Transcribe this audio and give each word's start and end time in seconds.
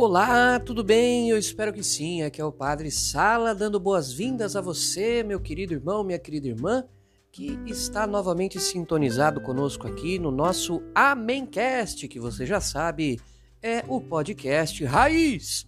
Olá, 0.00 0.60
tudo 0.60 0.84
bem? 0.84 1.28
Eu 1.28 1.36
espero 1.36 1.72
que 1.72 1.82
sim. 1.82 2.22
Aqui 2.22 2.40
é 2.40 2.44
o 2.44 2.52
Padre 2.52 2.88
Sala 2.88 3.52
dando 3.52 3.80
boas-vindas 3.80 4.54
a 4.54 4.60
você, 4.60 5.24
meu 5.24 5.40
querido 5.40 5.74
irmão, 5.74 6.04
minha 6.04 6.20
querida 6.20 6.46
irmã, 6.46 6.84
que 7.32 7.58
está 7.66 8.06
novamente 8.06 8.60
sintonizado 8.60 9.40
conosco 9.40 9.88
aqui 9.88 10.16
no 10.16 10.30
nosso 10.30 10.80
Amencast, 10.94 12.06
que 12.06 12.20
você 12.20 12.46
já 12.46 12.60
sabe, 12.60 13.20
é 13.60 13.82
o 13.88 14.00
podcast 14.00 14.84
raiz 14.84 15.66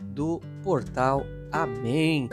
do 0.00 0.40
portal 0.62 1.20
Amém. 1.52 2.30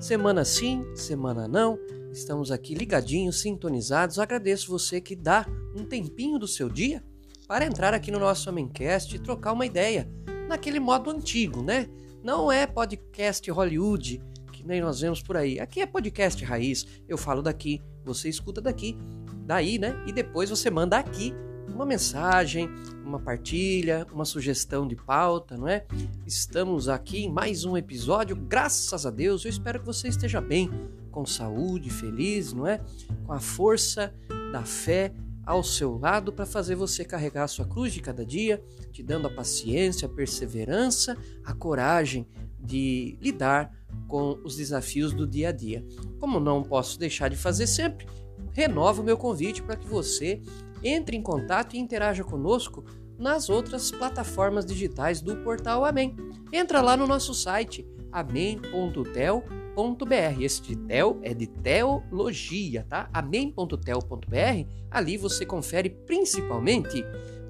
Semana 0.00 0.42
sim, 0.42 0.82
semana 0.96 1.46
não, 1.46 1.78
estamos 2.10 2.50
aqui 2.50 2.72
ligadinhos, 2.72 3.42
sintonizados. 3.42 4.18
Agradeço 4.18 4.70
você 4.70 5.02
que 5.02 5.14
dá 5.14 5.46
um 5.76 5.84
tempinho 5.84 6.38
do 6.38 6.48
seu 6.48 6.66
dia 6.66 7.04
para 7.46 7.66
entrar 7.66 7.92
aqui 7.92 8.10
no 8.10 8.18
nosso 8.18 8.48
Amencast 8.48 9.14
e 9.14 9.18
trocar 9.18 9.52
uma 9.52 9.66
ideia 9.66 10.08
naquele 10.48 10.80
modo 10.80 11.10
antigo, 11.10 11.62
né? 11.62 11.86
Não 12.24 12.50
é 12.50 12.66
podcast 12.66 13.48
Hollywood, 13.50 14.20
que 14.50 14.66
nem 14.66 14.80
nós 14.80 15.00
vemos 15.00 15.22
por 15.22 15.36
aí. 15.36 15.60
Aqui 15.60 15.80
é 15.82 15.86
podcast 15.86 16.42
raiz. 16.44 16.86
Eu 17.06 17.18
falo 17.18 17.42
daqui, 17.42 17.82
você 18.04 18.28
escuta 18.28 18.60
daqui, 18.60 18.96
daí, 19.44 19.78
né? 19.78 19.94
E 20.06 20.12
depois 20.12 20.48
você 20.48 20.70
manda 20.70 20.98
aqui 20.98 21.34
uma 21.72 21.84
mensagem, 21.84 22.68
uma 23.04 23.20
partilha, 23.20 24.06
uma 24.10 24.24
sugestão 24.24 24.88
de 24.88 24.96
pauta, 24.96 25.56
não 25.56 25.68
é? 25.68 25.86
Estamos 26.26 26.88
aqui 26.88 27.24
em 27.24 27.30
mais 27.30 27.64
um 27.64 27.76
episódio, 27.76 28.34
graças 28.34 29.04
a 29.04 29.10
Deus. 29.10 29.44
Eu 29.44 29.50
espero 29.50 29.78
que 29.78 29.86
você 29.86 30.08
esteja 30.08 30.40
bem, 30.40 30.70
com 31.10 31.26
saúde, 31.26 31.90
feliz, 31.90 32.54
não 32.54 32.66
é? 32.66 32.80
Com 33.26 33.32
a 33.32 33.38
força 33.38 34.12
da 34.50 34.64
fé 34.64 35.12
ao 35.48 35.64
seu 35.64 35.96
lado 35.96 36.30
para 36.30 36.44
fazer 36.44 36.74
você 36.74 37.02
carregar 37.02 37.44
a 37.44 37.48
sua 37.48 37.64
cruz 37.64 37.90
de 37.94 38.02
cada 38.02 38.22
dia, 38.22 38.62
te 38.92 39.02
dando 39.02 39.28
a 39.28 39.30
paciência, 39.30 40.04
a 40.04 40.08
perseverança, 40.10 41.16
a 41.42 41.54
coragem 41.54 42.28
de 42.60 43.16
lidar 43.18 43.72
com 44.06 44.38
os 44.44 44.56
desafios 44.56 45.14
do 45.14 45.26
dia 45.26 45.48
a 45.48 45.52
dia. 45.52 45.82
Como 46.20 46.38
não 46.38 46.62
posso 46.62 46.98
deixar 46.98 47.30
de 47.30 47.36
fazer 47.36 47.66
sempre, 47.66 48.06
renovo 48.52 49.00
o 49.00 49.04
meu 49.04 49.16
convite 49.16 49.62
para 49.62 49.76
que 49.76 49.88
você 49.88 50.42
entre 50.84 51.16
em 51.16 51.22
contato 51.22 51.74
e 51.74 51.78
interaja 51.78 52.22
conosco 52.22 52.84
nas 53.18 53.48
outras 53.48 53.90
plataformas 53.90 54.66
digitais 54.66 55.22
do 55.22 55.34
portal 55.36 55.82
Amém. 55.82 56.14
Entra 56.52 56.82
lá 56.82 56.94
no 56.94 57.06
nosso 57.06 57.32
site 57.32 57.88
amém.tel.com 58.12 59.67
amém.tel.br. 59.78 60.42
Este 60.42 60.74
tel 60.74 61.18
é 61.22 61.32
de 61.32 61.46
teologia, 61.46 62.84
tá? 62.88 63.08
amém.tel.br. 63.12 64.66
Ali 64.90 65.16
você 65.16 65.46
confere 65.46 65.90
principalmente 65.90 67.04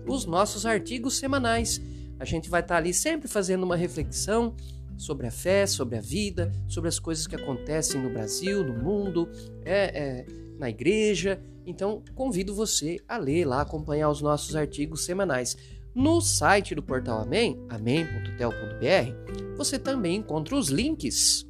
os 0.07 0.27
nossos 0.27 0.67
artigos 0.67 1.17
semanais. 1.17 1.81
A 2.19 2.25
gente 2.25 2.51
vai 2.51 2.61
estar 2.61 2.77
ali 2.77 2.93
sempre 2.93 3.29
fazendo 3.29 3.63
uma 3.63 3.77
reflexão 3.77 4.55
sobre 4.97 5.27
a 5.27 5.31
fé, 5.31 5.67
sobre 5.67 5.97
a 5.97 6.01
vida, 6.01 6.53
sobre 6.67 6.89
as 6.89 6.99
coisas 6.99 7.27
que 7.27 7.37
acontecem 7.37 8.01
no 8.01 8.11
Brasil, 8.11 8.65
no 8.65 8.83
mundo, 8.83 9.29
é, 9.65 9.85
é, 9.95 10.27
na 10.59 10.69
igreja. 10.69 11.41
Então, 11.65 12.03
convido 12.15 12.55
você 12.55 12.99
a 13.07 13.17
ler 13.17 13.45
lá, 13.45 13.61
acompanhar 13.61 14.11
os 14.11 14.21
nossos 14.21 14.57
artigos 14.57 15.05
semanais. 15.05 15.57
No 15.95 16.21
site 16.21 16.75
do 16.75 16.83
portal 16.83 17.21
Amém, 17.21 17.59
amém.tel.br, 17.69 19.57
você 19.57 19.79
também 19.79 20.17
encontra 20.17 20.57
os 20.57 20.69
links 20.69 21.48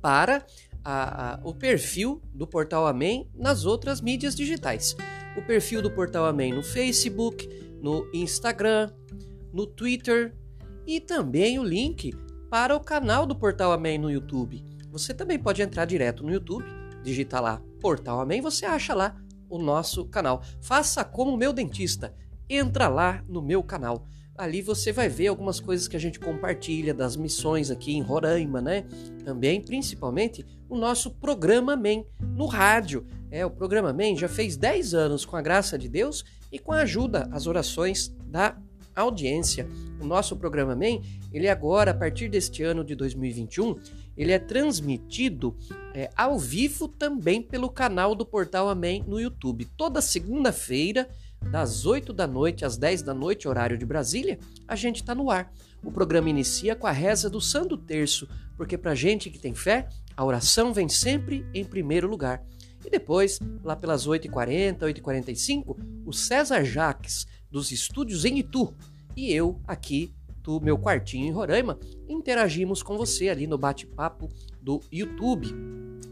para 0.00 0.44
a, 0.84 1.34
a, 1.34 1.40
o 1.44 1.54
perfil 1.54 2.20
do 2.32 2.46
Portal 2.46 2.86
Amém 2.86 3.30
nas 3.34 3.64
outras 3.64 4.00
mídias 4.00 4.34
digitais. 4.34 4.96
O 5.36 5.42
perfil 5.42 5.82
do 5.82 5.90
Portal 5.90 6.24
Amém 6.24 6.52
no 6.52 6.62
Facebook, 6.62 7.48
no 7.80 8.08
Instagram, 8.12 8.90
no 9.52 9.66
Twitter 9.66 10.34
e 10.86 11.00
também 11.00 11.58
o 11.58 11.64
link 11.64 12.12
para 12.48 12.74
o 12.74 12.80
canal 12.80 13.26
do 13.26 13.36
Portal 13.36 13.72
Amém 13.72 13.98
no 13.98 14.10
YouTube. 14.10 14.64
Você 14.90 15.14
também 15.14 15.38
pode 15.38 15.62
entrar 15.62 15.84
direto 15.84 16.24
no 16.24 16.32
YouTube, 16.32 16.64
digitar 17.02 17.42
lá 17.42 17.62
Portal 17.80 18.20
Amém, 18.20 18.40
você 18.40 18.66
acha 18.66 18.94
lá 18.94 19.16
o 19.48 19.58
nosso 19.58 20.04
canal. 20.06 20.42
Faça 20.60 21.04
como 21.04 21.32
o 21.32 21.36
meu 21.36 21.52
dentista, 21.52 22.14
entra 22.48 22.88
lá 22.88 23.22
no 23.28 23.40
meu 23.40 23.62
canal 23.62 24.04
ali 24.40 24.62
você 24.62 24.90
vai 24.90 25.06
ver 25.06 25.26
algumas 25.26 25.60
coisas 25.60 25.86
que 25.86 25.96
a 25.96 26.00
gente 26.00 26.18
compartilha 26.18 26.94
das 26.94 27.14
missões 27.14 27.70
aqui 27.70 27.92
em 27.92 28.00
Roraima, 28.00 28.60
né? 28.60 28.86
Também, 29.22 29.60
principalmente, 29.60 30.46
o 30.66 30.76
nosso 30.76 31.10
programa 31.10 31.76
MEN 31.76 32.06
no 32.34 32.46
rádio. 32.46 33.06
É, 33.30 33.44
o 33.44 33.50
programa 33.50 33.92
MEN 33.92 34.16
já 34.16 34.28
fez 34.28 34.56
10 34.56 34.94
anos 34.94 35.26
com 35.26 35.36
a 35.36 35.42
graça 35.42 35.78
de 35.78 35.90
Deus 35.90 36.24
e 36.50 36.58
com 36.58 36.72
a 36.72 36.80
ajuda, 36.80 37.28
as 37.30 37.46
orações 37.46 38.16
da 38.26 38.56
audiência. 38.96 39.68
O 40.00 40.06
nosso 40.06 40.34
programa 40.36 40.74
MEN, 40.74 41.02
ele 41.30 41.46
agora, 41.46 41.90
a 41.90 41.94
partir 41.94 42.30
deste 42.30 42.62
ano 42.62 42.82
de 42.82 42.94
2021, 42.94 43.76
ele 44.16 44.32
é 44.32 44.38
transmitido 44.38 45.54
é, 45.94 46.08
ao 46.16 46.38
vivo 46.38 46.88
também 46.88 47.42
pelo 47.42 47.68
canal 47.68 48.14
do 48.14 48.24
Portal 48.24 48.70
Amém 48.70 49.04
no 49.06 49.20
YouTube. 49.20 49.66
Toda 49.76 50.00
segunda-feira, 50.00 51.08
das 51.50 51.86
8 51.86 52.12
da 52.12 52.26
noite 52.26 52.64
às 52.64 52.76
10 52.76 53.02
da 53.02 53.14
noite, 53.14 53.48
horário 53.48 53.78
de 53.78 53.86
Brasília, 53.86 54.38
a 54.66 54.76
gente 54.76 54.96
está 54.96 55.14
no 55.14 55.30
ar. 55.30 55.52
O 55.82 55.90
programa 55.90 56.28
inicia 56.28 56.76
com 56.76 56.86
a 56.86 56.92
reza 56.92 57.30
do 57.30 57.40
Santo 57.40 57.76
Terço, 57.76 58.28
porque 58.56 58.76
para 58.76 58.94
gente 58.94 59.30
que 59.30 59.38
tem 59.38 59.54
fé, 59.54 59.88
a 60.16 60.24
oração 60.24 60.72
vem 60.72 60.88
sempre 60.88 61.46
em 61.54 61.64
primeiro 61.64 62.08
lugar. 62.08 62.44
E 62.84 62.90
depois, 62.90 63.38
lá 63.62 63.74
pelas 63.74 64.06
8h40, 64.06 64.78
8h45, 64.80 65.76
o 66.04 66.12
César 66.12 66.64
Jaques, 66.64 67.26
dos 67.50 67.72
estúdios 67.72 68.24
em 68.24 68.38
Itu, 68.38 68.74
e 69.16 69.32
eu 69.32 69.60
aqui 69.66 70.14
do 70.42 70.60
meu 70.60 70.78
quartinho 70.78 71.26
em 71.26 71.32
Roraima, 71.32 71.78
interagimos 72.08 72.82
com 72.82 72.96
você 72.96 73.28
ali 73.28 73.46
no 73.46 73.58
bate-papo 73.58 74.28
do 74.62 74.80
YouTube. 74.92 75.54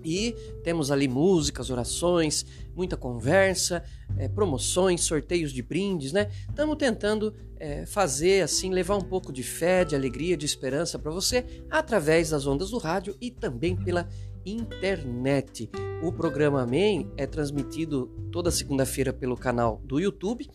E 0.05 0.35
temos 0.63 0.91
ali 0.91 1.09
músicas, 1.09 1.71
orações, 1.71 2.47
muita 2.75 2.97
conversa, 2.97 3.83
é, 4.17 4.29
promoções, 4.29 5.03
sorteios 5.03 5.53
de 5.53 5.63
brindes, 5.63 6.13
né? 6.13 6.31
Estamos 6.49 6.77
tentando 6.77 7.35
é, 7.59 7.85
fazer 7.85 8.43
assim, 8.43 8.73
levar 8.73 8.97
um 8.97 9.03
pouco 9.03 9.33
de 9.33 9.43
fé, 9.43 9.85
de 9.85 9.95
alegria, 9.95 10.37
de 10.37 10.47
esperança 10.47 10.99
para 10.99 11.11
você 11.11 11.45
através 11.69 12.31
das 12.31 12.47
ondas 12.47 12.71
do 12.71 12.79
rádio 12.79 13.17
e 13.21 13.31
também 13.31 13.77
pela 13.77 14.09
internet. 14.47 15.69
O 16.03 16.13
programa 16.13 16.63
Amém 16.63 17.11
é 17.17 17.27
transmitido 17.27 18.07
toda 18.31 18.51
segunda-feira 18.51 19.13
pelo 19.13 19.37
canal 19.37 19.81
do 19.85 19.99
YouTube, 19.99 20.49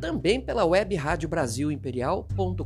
também 0.00 0.40
pela 0.40 0.64
web 0.64 0.94
rádio 0.96 1.28
Brasil 1.28 1.70
Imperial.com.br. 1.70 2.62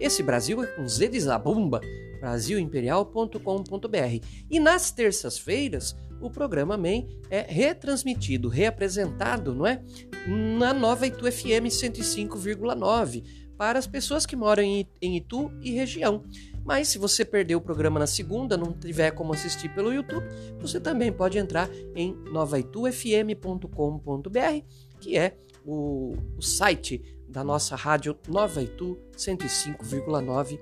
Esse 0.00 0.22
Brasil 0.22 0.62
é 0.62 0.66
com 0.66 0.88
Z 0.88 1.08
de 1.08 1.20
Zabumba 1.20 1.80
brasilimperial.com.br. 2.24 4.26
E 4.50 4.58
nas 4.58 4.90
terças-feiras, 4.90 5.94
o 6.22 6.30
programa 6.30 6.78
MEN 6.78 7.06
é 7.28 7.42
retransmitido, 7.42 8.48
reapresentado, 8.48 9.54
não 9.54 9.66
é? 9.66 9.82
Na 10.26 10.72
nova 10.72 11.06
Itu 11.06 11.30
FM 11.30 11.68
105,9 11.68 13.22
para 13.58 13.78
as 13.78 13.86
pessoas 13.86 14.24
que 14.24 14.34
moram 14.34 14.62
em 14.62 14.88
Itu 15.02 15.52
e 15.60 15.72
região. 15.72 16.24
Mas 16.64 16.88
se 16.88 16.98
você 16.98 17.26
perdeu 17.26 17.58
o 17.58 17.62
programa 17.62 18.00
na 18.00 18.06
segunda, 18.06 18.56
não 18.56 18.72
tiver 18.72 19.10
como 19.10 19.34
assistir 19.34 19.68
pelo 19.74 19.92
YouTube, 19.92 20.24
você 20.58 20.80
também 20.80 21.12
pode 21.12 21.36
entrar 21.36 21.68
em 21.94 22.14
novaitufm.com.br, 22.32 24.64
que 24.98 25.18
é 25.18 25.36
o, 25.64 26.14
o 26.36 26.42
site 26.42 27.02
da 27.28 27.42
nossa 27.42 27.74
rádio 27.74 28.16
Nova 28.28 28.62
Itu 28.62 28.98
105,9 29.16 30.58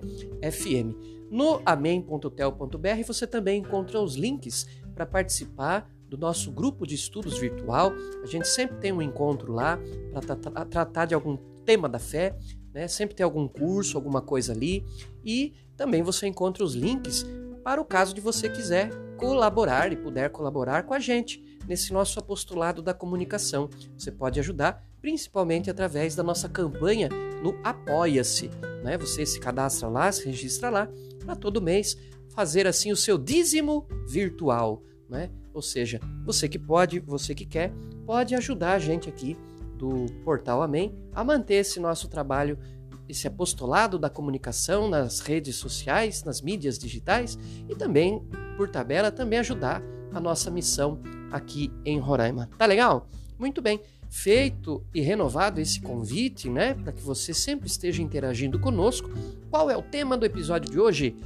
FM. 0.51 1.31
No 1.31 1.61
amém.tel.br 1.65 3.03
você 3.07 3.27
também 3.27 3.61
encontra 3.61 4.01
os 4.01 4.15
links 4.15 4.67
para 4.95 5.07
participar 5.07 5.91
do 6.09 6.19
nosso 6.19 6.53
grupo 6.53 6.87
de 6.87 6.95
estudos 6.95 7.39
virtual. 7.39 7.93
A 8.23 8.27
gente 8.27 8.47
sempre 8.47 8.77
tem 8.77 8.93
um 8.93 9.01
encontro 9.01 9.53
lá 9.53 9.79
para 10.13 10.65
tratar 10.67 11.07
de 11.07 11.15
algum 11.15 11.39
tema 11.65 11.89
da 11.89 11.99
fé, 11.99 12.37
né? 12.73 12.87
Sempre 12.87 13.15
tem 13.15 13.25
algum 13.25 13.49
curso, 13.49 13.97
alguma 13.97 14.21
coisa 14.21 14.53
ali. 14.53 14.85
E 15.25 15.55
também 15.77 16.03
você 16.03 16.27
encontra 16.27 16.63
os 16.63 16.75
links 16.75 17.25
para 17.65 17.81
o 17.81 17.85
caso 17.85 18.15
de 18.15 18.21
você 18.21 18.49
quiser 18.49 18.91
colaborar 19.17 19.93
e 19.93 19.97
puder 19.97 20.31
colaborar 20.31 20.83
com 20.83 20.93
a 20.93 20.99
gente 20.99 21.43
nesse 21.67 21.93
nosso 21.93 22.19
apostolado 22.19 22.83
da 22.83 22.93
comunicação. 22.93 23.71
Você 23.97 24.11
pode 24.11 24.39
ajudar 24.41 24.85
principalmente 25.03 25.69
através 25.69 26.15
da 26.15 26.23
nossa 26.23 26.49
campanha 26.49 27.09
no 27.43 27.59
Apoia-se. 27.65 28.49
Né? 28.85 28.97
Você 28.97 29.27
se 29.27 29.41
cadastra 29.41 29.89
lá, 29.89 30.11
se 30.11 30.25
registra 30.25 30.71
lá 30.71 30.89
para 31.19 31.35
todo 31.35 31.61
mês 31.61 31.97
fazer 32.31 32.67
assim 32.67 32.93
o 32.93 32.97
seu 32.97 33.19
dízimo 33.19 33.87
virtual, 34.09 34.83
né? 35.09 35.31
Ou 35.53 35.61
seja, 35.61 36.01
você 36.25 36.49
que 36.49 36.59
pode, 36.59 36.99
você 37.01 37.35
que 37.35 37.45
quer, 37.45 37.73
pode 38.07 38.35
ajudar 38.35 38.73
a 38.73 38.79
gente 38.79 39.09
aqui 39.09 39.37
do 39.77 40.07
Portal 40.25 40.63
Amém 40.63 40.95
a 41.13 41.23
manter 41.23 41.57
esse 41.57 41.79
nosso 41.79 42.09
trabalho, 42.09 42.59
esse 43.07 43.27
apostolado 43.27 43.99
da 43.99 44.09
comunicação 44.09 44.89
nas 44.89 45.21
redes 45.21 45.57
sociais, 45.57 46.25
nas 46.25 46.41
mídias 46.41 46.79
digitais 46.79 47.39
e 47.69 47.75
também, 47.75 48.27
por 48.57 48.71
tabela, 48.71 49.13
também 49.13 49.41
ajudar 49.41 49.83
a 50.11 50.19
nossa 50.19 50.51
missão 50.51 51.03
aqui 51.31 51.71
em 51.85 51.99
Roraima. 51.99 52.49
Tá 52.57 52.65
legal? 52.65 53.07
Muito 53.39 53.61
bem. 53.61 53.81
Feito 54.13 54.85
e 54.95 55.01
renovado 55.01 55.59
esse 55.59 55.81
convite, 55.81 56.51
né, 56.51 56.75
para 56.75 56.93
que 56.93 57.01
você 57.01 57.33
sempre 57.33 57.67
esteja 57.67 58.03
interagindo 58.03 58.61
conosco, 58.61 59.09
qual 59.51 59.71
é 59.71 59.77
o 59.77 59.81
tema 59.81 60.19
do 60.19 60.27
episódio 60.27 60.71
de 60.71 60.79
hoje? 60.79 61.17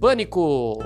Pânico! 0.00 0.78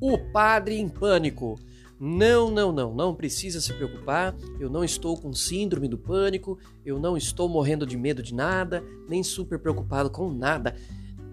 O 0.00 0.18
padre 0.32 0.78
em 0.78 0.88
pânico. 0.88 1.56
Não, 1.98 2.50
não, 2.50 2.72
não, 2.72 2.92
não 2.92 3.14
precisa 3.14 3.60
se 3.60 3.72
preocupar. 3.72 4.34
Eu 4.58 4.68
não 4.68 4.82
estou 4.82 5.16
com 5.16 5.32
síndrome 5.32 5.86
do 5.86 5.96
pânico, 5.96 6.58
eu 6.84 6.98
não 6.98 7.16
estou 7.16 7.48
morrendo 7.48 7.86
de 7.86 7.96
medo 7.96 8.20
de 8.20 8.34
nada, 8.34 8.82
nem 9.08 9.22
super 9.22 9.60
preocupado 9.60 10.10
com 10.10 10.28
nada. 10.30 10.74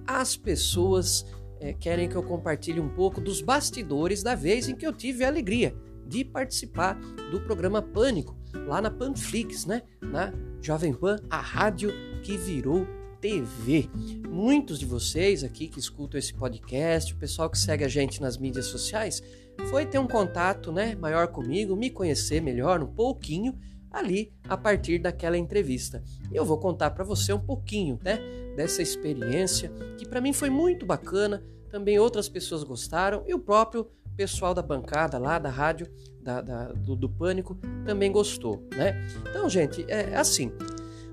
As 0.06 0.38
pessoas 0.38 1.26
é, 1.60 1.74
querem 1.74 2.08
que 2.08 2.16
eu 2.16 2.24
compartilhe 2.24 2.80
um 2.80 2.90
pouco 2.90 3.20
dos 3.20 3.42
bastidores 3.42 4.22
da 4.22 4.36
vez 4.36 4.70
em 4.70 4.76
que 4.76 4.86
eu 4.86 4.94
tive 4.94 5.26
a 5.26 5.28
alegria 5.28 5.76
de 6.08 6.24
participar 6.24 7.00
do 7.32 7.42
programa 7.42 7.82
Pânico, 7.82 8.38
lá 8.68 8.82
na 8.82 8.92
Panflix, 8.92 9.66
né? 9.66 9.82
Na 10.02 10.34
Jovem 10.62 10.94
Pan, 10.94 11.18
a 11.30 11.40
rádio 11.40 11.92
que 12.22 12.38
virou 12.38 12.88
TV. 13.20 13.90
Muitos 14.28 14.80
de 14.80 14.86
vocês 14.86 15.44
aqui 15.44 15.68
que 15.68 15.80
escutam 15.80 16.20
esse 16.20 16.34
podcast, 16.34 17.14
o 17.14 17.18
pessoal 17.18 17.50
que 17.50 17.58
segue 17.58 17.86
a 17.86 17.88
gente 17.88 18.22
nas 18.22 18.38
mídias 18.38 18.66
sociais, 18.66 19.24
foi 19.70 19.86
ter 19.86 19.98
um 19.98 20.08
contato 20.08 20.72
né, 20.72 20.96
maior 20.96 21.28
comigo, 21.28 21.76
me 21.76 21.90
conhecer 21.90 22.42
melhor 22.42 22.82
um 22.84 22.88
pouquinho 22.88 23.58
ali 23.90 24.34
a 24.50 24.58
partir 24.58 25.00
daquela 25.00 25.38
entrevista. 25.38 26.04
Eu 26.34 26.44
vou 26.44 26.58
contar 26.58 26.92
para 26.92 27.04
você 27.04 27.32
um 27.32 27.40
pouquinho 27.40 28.00
né, 28.04 28.20
dessa 28.58 28.82
experiência 28.82 29.72
que 29.98 30.06
para 30.06 30.20
mim 30.20 30.34
foi 30.34 30.50
muito 30.50 30.86
bacana, 30.86 31.44
também 31.70 31.98
outras 32.00 32.28
pessoas 32.28 32.64
gostaram 32.64 33.24
e 33.26 33.34
o 33.34 33.40
próprio 33.40 33.90
pessoal 34.16 34.54
da 34.54 34.62
bancada 34.62 35.18
lá 35.18 35.40
da 35.40 35.50
rádio 35.50 35.88
da, 36.22 36.42
da, 36.42 36.68
do, 36.72 36.96
do, 36.96 37.10
Pânico 37.10 37.56
também 37.86 38.12
gostou, 38.12 38.68
né? 38.76 39.06
Então, 39.30 39.50
gente, 39.50 39.86
é 39.88 40.16
assim. 40.16 40.52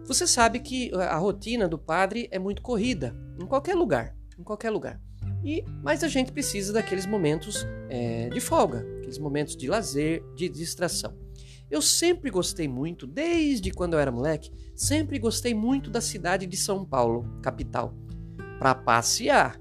Você 0.07 0.27
sabe 0.27 0.61
que 0.61 0.91
a 0.95 1.17
rotina 1.17 1.69
do 1.69 1.79
padre 1.79 2.29
é 2.31 2.39
muito 2.39 2.63
corrida 2.63 3.15
em 3.41 3.47
qualquer 3.47 3.75
lugar, 3.75 4.17
em 4.39 4.43
qualquer 4.43 4.71
lugar. 4.71 5.01
E, 5.45 5.65
mas 5.83 6.05
a 6.05 6.09
gente 6.09 6.33
precisa 6.33 6.73
daqueles 6.73 7.07
momentos 7.07 7.67
é, 7.89 8.29
de 8.29 8.41
folga, 8.41 8.85
aqueles 8.99 9.19
momentos 9.19 9.57
de 9.57 9.67
lazer, 9.69 10.23
de 10.35 10.49
distração. 10.49 11.17
Eu 11.71 11.81
sempre 11.81 12.31
gostei 12.31 12.67
muito, 12.67 13.07
desde 13.07 13.71
quando 13.71 13.95
eu 13.95 14.01
era 14.01 14.11
moleque, 14.11 14.51
sempre 14.75 15.19
gostei 15.19 15.55
muito 15.55 15.89
da 15.89 16.01
cidade 16.01 16.45
de 16.45 16.57
São 16.57 16.85
Paulo, 16.85 17.25
capital, 17.41 17.95
para 18.59 18.75
passear. 18.75 19.57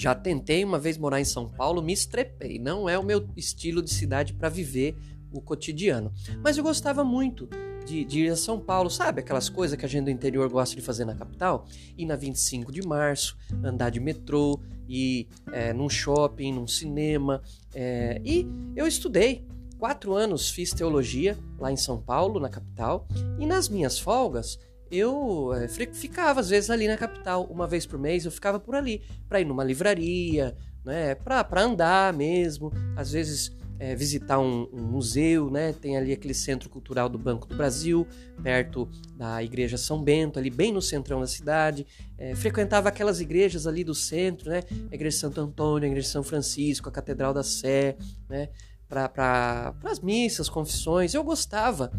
Já 0.00 0.14
tentei 0.14 0.64
uma 0.64 0.78
vez 0.78 0.96
morar 0.96 1.20
em 1.20 1.26
São 1.26 1.46
Paulo, 1.46 1.82
me 1.82 1.92
estrepei. 1.92 2.58
Não 2.58 2.88
é 2.88 2.98
o 2.98 3.04
meu 3.04 3.28
estilo 3.36 3.82
de 3.82 3.92
cidade 3.92 4.32
para 4.32 4.48
viver 4.48 4.96
o 5.30 5.42
cotidiano. 5.42 6.10
Mas 6.42 6.56
eu 6.56 6.64
gostava 6.64 7.04
muito 7.04 7.46
de, 7.84 8.02
de, 8.06 8.20
ir 8.20 8.30
a 8.30 8.36
São 8.36 8.58
Paulo, 8.58 8.88
sabe? 8.88 9.20
Aquelas 9.20 9.50
coisas 9.50 9.76
que 9.76 9.84
a 9.84 9.88
gente 9.88 10.04
do 10.04 10.10
interior 10.10 10.48
gosta 10.48 10.74
de 10.74 10.80
fazer 10.80 11.04
na 11.04 11.14
capital. 11.14 11.66
Ir 11.98 12.06
na 12.06 12.16
25 12.16 12.72
de 12.72 12.80
março, 12.80 13.36
andar 13.62 13.90
de 13.90 14.00
metrô, 14.00 14.58
ir 14.88 15.28
é, 15.52 15.74
num 15.74 15.90
shopping, 15.90 16.54
num 16.54 16.66
cinema. 16.66 17.42
É, 17.74 18.22
e 18.24 18.46
eu 18.74 18.86
estudei. 18.86 19.46
Quatro 19.78 20.14
anos 20.14 20.48
fiz 20.50 20.70
teologia 20.70 21.38
lá 21.58 21.70
em 21.70 21.76
São 21.76 22.00
Paulo, 22.00 22.40
na 22.40 22.48
capital. 22.48 23.06
E 23.38 23.44
nas 23.44 23.68
minhas 23.68 23.98
folgas, 23.98 24.58
eu 24.90 25.52
é, 25.54 25.68
ficava 25.68 26.40
às 26.40 26.48
vezes 26.48 26.70
ali 26.70 26.88
na 26.88 26.96
capital. 26.96 27.44
Uma 27.44 27.66
vez 27.66 27.86
por 27.86 27.98
mês 27.98 28.24
eu 28.24 28.30
ficava 28.30 28.58
por 28.58 28.74
ali, 28.74 29.02
para 29.28 29.40
ir 29.40 29.44
numa 29.44 29.64
livraria, 29.64 30.56
né? 30.84 31.14
para 31.14 31.62
andar 31.62 32.12
mesmo. 32.12 32.72
Às 32.96 33.12
vezes 33.12 33.52
é, 33.80 33.96
visitar 33.96 34.38
um, 34.38 34.68
um, 34.74 34.82
museu, 34.82 35.50
né? 35.50 35.72
Tem 35.72 35.96
ali 35.96 36.12
aquele 36.12 36.34
centro 36.34 36.68
cultural 36.68 37.08
do 37.08 37.16
Banco 37.16 37.46
do 37.46 37.56
Brasil, 37.56 38.06
perto 38.42 38.86
da 39.16 39.42
Igreja 39.42 39.78
São 39.78 40.02
Bento, 40.02 40.38
ali 40.38 40.50
bem 40.50 40.70
no 40.70 40.82
centrão 40.82 41.18
da 41.18 41.26
cidade. 41.26 41.86
É, 42.18 42.34
frequentava 42.34 42.90
aquelas 42.90 43.22
igrejas 43.22 43.66
ali 43.66 43.82
do 43.82 43.94
centro, 43.94 44.50
né? 44.50 44.62
A 44.90 44.94
Igreja 44.94 45.16
Santo 45.16 45.40
Antônio, 45.40 45.88
a 45.88 45.90
Igreja 45.90 46.08
São 46.08 46.22
Francisco, 46.22 46.90
a 46.90 46.92
Catedral 46.92 47.32
da 47.32 47.42
Sé, 47.42 47.96
né? 48.28 48.50
Para 48.86 49.08
pra, 49.08 49.74
as 49.84 50.00
missas, 50.00 50.50
confissões. 50.50 51.14
Eu 51.14 51.24
gostava 51.24 51.90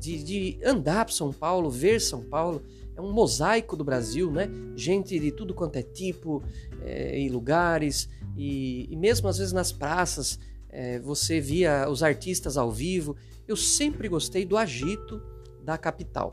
de, 0.00 0.24
de 0.24 0.58
andar 0.64 1.04
para 1.04 1.14
São 1.14 1.32
Paulo, 1.32 1.70
ver 1.70 2.00
São 2.00 2.22
Paulo. 2.22 2.62
É 2.96 3.00
um 3.00 3.12
mosaico 3.12 3.76
do 3.76 3.84
Brasil, 3.84 4.30
né? 4.32 4.48
Gente 4.74 5.18
de 5.18 5.30
tudo 5.30 5.54
quanto 5.54 5.76
é 5.76 5.82
tipo 5.82 6.42
é, 6.82 7.20
e 7.20 7.28
lugares. 7.28 8.08
E, 8.36 8.88
e 8.90 8.96
mesmo 8.96 9.28
às 9.28 9.38
vezes 9.38 9.52
nas 9.52 9.70
praças 9.70 10.38
é, 10.70 10.98
você 10.98 11.40
via 11.40 11.88
os 11.88 12.02
artistas 12.02 12.56
ao 12.56 12.72
vivo. 12.72 13.14
Eu 13.46 13.56
sempre 13.56 14.08
gostei 14.08 14.44
do 14.44 14.56
agito 14.56 15.22
da 15.62 15.76
capital. 15.76 16.32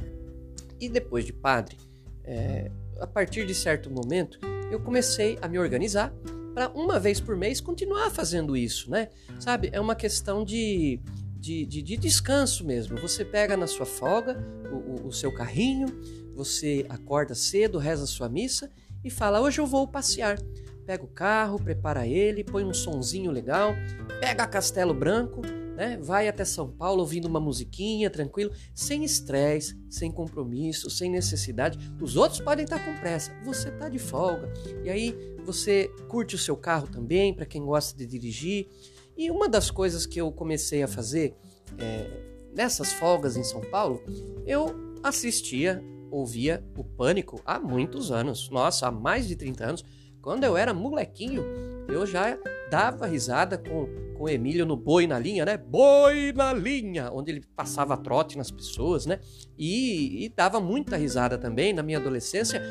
E 0.79 0.87
depois 0.87 1.25
de 1.25 1.33
padre, 1.33 1.77
é, 2.23 2.71
a 2.99 3.07
partir 3.07 3.45
de 3.45 3.53
certo 3.53 3.89
momento, 3.89 4.39
eu 4.71 4.79
comecei 4.79 5.37
a 5.41 5.47
me 5.47 5.59
organizar 5.59 6.13
para 6.53 6.69
uma 6.69 6.99
vez 6.99 7.19
por 7.19 7.35
mês 7.35 7.61
continuar 7.61 8.09
fazendo 8.09 8.55
isso, 8.55 8.89
né? 8.89 9.09
Sabe, 9.39 9.69
é 9.71 9.79
uma 9.79 9.95
questão 9.95 10.43
de, 10.43 10.99
de, 11.47 11.65
de, 11.65 11.81
de 11.81 11.97
descanso 11.97 12.65
mesmo. 12.65 12.97
Você 12.97 13.23
pega 13.23 13.55
na 13.55 13.67
sua 13.67 13.85
folga 13.85 14.37
o, 14.69 15.05
o, 15.05 15.07
o 15.07 15.13
seu 15.13 15.31
carrinho, 15.31 15.87
você 16.35 16.85
acorda 16.89 17.33
cedo, 17.33 17.77
reza 17.77 18.03
a 18.03 18.07
sua 18.07 18.27
missa 18.27 18.69
e 19.03 19.09
fala: 19.09 19.39
Hoje 19.39 19.61
eu 19.61 19.65
vou 19.65 19.87
passear 19.87 20.37
pega 20.85 21.03
o 21.03 21.07
carro, 21.07 21.61
prepara 21.61 22.07
ele, 22.07 22.45
põe 22.45 22.63
um 22.63 22.73
sonzinho 22.73 23.29
legal, 23.29 23.73
pega 24.21 24.47
Castelo 24.47 24.93
Branco, 24.93 25.41
né? 25.75 25.99
Vai 26.01 26.29
até 26.29 26.45
São 26.45 26.71
Paulo 26.71 27.01
ouvindo 27.01 27.25
uma 27.25 27.41
musiquinha, 27.41 28.09
tranquilo, 28.09 28.53
sem 28.73 29.03
estresse, 29.03 29.77
sem 29.89 30.09
compromisso, 30.09 30.89
sem 30.89 31.11
necessidade. 31.11 31.77
Os 32.01 32.15
outros 32.15 32.39
podem 32.39 32.63
estar 32.63 32.79
com 32.79 32.95
pressa, 33.01 33.33
você 33.43 33.67
está 33.67 33.89
de 33.89 33.99
folga. 33.99 34.49
E 34.81 34.89
aí 34.89 35.13
você 35.43 35.89
curte 36.07 36.35
o 36.35 36.39
seu 36.39 36.55
carro 36.55 36.87
também, 36.87 37.33
para 37.33 37.45
quem 37.45 37.65
gosta 37.65 37.97
de 37.97 38.05
dirigir. 38.05 38.69
E 39.17 39.31
uma 39.31 39.49
das 39.49 39.71
coisas 39.71 40.05
que 40.05 40.21
eu 40.21 40.31
comecei 40.31 40.83
a 40.83 40.87
fazer 40.87 41.35
é, 41.77 42.07
nessas 42.53 42.93
folgas 42.93 43.35
em 43.35 43.43
São 43.43 43.61
Paulo, 43.61 44.03
eu 44.45 44.75
assistia, 45.01 45.83
ouvia 46.11 46.63
o 46.77 46.83
Pânico 46.83 47.41
há 47.45 47.59
muitos 47.59 48.11
anos, 48.11 48.49
nossa, 48.49 48.87
há 48.87 48.91
mais 48.91 49.27
de 49.27 49.35
30 49.35 49.65
anos 49.65 49.83
quando 50.27 50.43
eu 50.43 50.57
era 50.57 50.73
molequinho, 50.73 51.41
eu 51.87 52.05
já 52.05 52.37
dava 52.69 53.05
risada 53.05 53.57
com, 53.57 53.87
com 54.17 54.25
o 54.25 54.29
Emílio 54.29 54.65
no 54.65 54.75
Boi 54.75 55.07
na 55.07 55.17
Linha, 55.17 55.45
né? 55.45 55.55
Boi 55.55 56.33
na 56.33 56.51
Linha! 56.51 57.09
Onde 57.13 57.31
ele 57.31 57.41
passava 57.55 57.95
trote 57.95 58.37
nas 58.37 58.51
pessoas, 58.51 59.05
né? 59.05 59.21
E, 59.57 60.25
e 60.25 60.27
dava 60.27 60.59
muita 60.59 60.97
risada 60.97 61.37
também 61.37 61.71
na 61.71 61.81
minha 61.81 61.97
adolescência. 61.97 62.61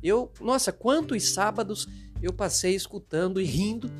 Eu, 0.00 0.30
nossa, 0.40 0.70
quantos 0.70 1.34
sábados 1.34 1.88
eu 2.26 2.32
passei 2.32 2.74
escutando 2.74 3.40
e 3.40 3.44
rindo 3.44 3.90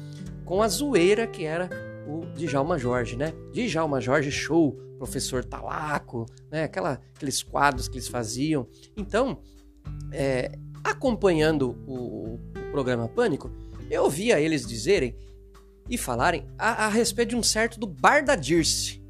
com 0.44 0.62
a 0.62 0.68
zoeira 0.68 1.26
que 1.26 1.44
era 1.44 1.70
o 2.06 2.26
Djalma 2.34 2.78
Jorge, 2.78 3.16
né? 3.16 3.32
Djalma 3.52 4.00
Jorge 4.00 4.30
Show, 4.30 4.72
Professor 4.98 5.44
Talaco, 5.44 6.26
né? 6.50 6.64
Aquela, 6.64 7.00
aqueles 7.14 7.42
quadros 7.42 7.88
que 7.88 7.96
eles 7.96 8.08
faziam. 8.08 8.68
Então, 8.96 9.40
é, 10.12 10.52
acompanhando 10.84 11.76
o, 11.86 12.34
o, 12.34 12.40
programa 12.70 13.08
Pânico, 13.08 13.50
eu 13.90 14.04
ouvia 14.04 14.40
eles 14.40 14.66
dizerem 14.66 15.16
e 15.88 15.96
falarem 15.96 16.46
a, 16.58 16.86
a 16.86 16.88
respeito 16.88 17.30
de 17.30 17.36
um 17.36 17.42
certo 17.42 17.78
do 17.78 17.86
Bar 17.86 18.24
da 18.24 18.34
Dirce. 18.34 19.02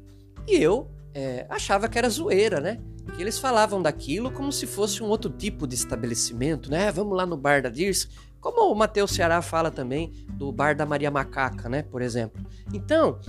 E 0.47 0.55
eu 0.55 0.89
é, 1.13 1.45
achava 1.49 1.87
que 1.89 1.97
era 1.97 2.09
zoeira, 2.09 2.59
né? 2.59 2.79
Que 3.15 3.21
eles 3.21 3.39
falavam 3.39 3.81
daquilo 3.81 4.31
como 4.31 4.51
se 4.51 4.67
fosse 4.67 5.01
um 5.01 5.07
outro 5.07 5.29
tipo 5.29 5.65
de 5.65 5.75
estabelecimento, 5.75 6.69
né? 6.69 6.91
Vamos 6.91 7.15
lá 7.15 7.25
no 7.25 7.37
Bar 7.37 7.61
da 7.61 7.69
Dirce. 7.69 8.07
Como 8.39 8.71
o 8.71 8.75
Matheus 8.75 9.11
Ceará 9.11 9.41
fala 9.41 9.71
também 9.71 10.11
do 10.33 10.51
Bar 10.51 10.75
da 10.75 10.85
Maria 10.85 11.09
Macaca, 11.09 11.67
né? 11.67 11.81
Por 11.81 12.01
exemplo. 12.01 12.45
Então, 12.71 13.19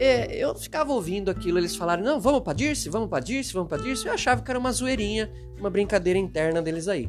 é, 0.00 0.36
eu 0.36 0.54
ficava 0.54 0.92
ouvindo 0.92 1.30
aquilo, 1.30 1.58
eles 1.58 1.76
falaram, 1.76 2.02
não, 2.02 2.20
vamos 2.20 2.40
pra 2.40 2.52
Dirce, 2.52 2.88
vamos 2.88 3.08
pra 3.08 3.20
Dirce, 3.20 3.52
vamos 3.52 3.68
pra 3.68 3.78
Dirce. 3.78 4.06
Eu 4.06 4.12
achava 4.12 4.42
que 4.42 4.50
era 4.50 4.58
uma 4.58 4.72
zoeirinha, 4.72 5.30
uma 5.58 5.70
brincadeira 5.70 6.18
interna 6.18 6.60
deles 6.60 6.88
aí. 6.88 7.08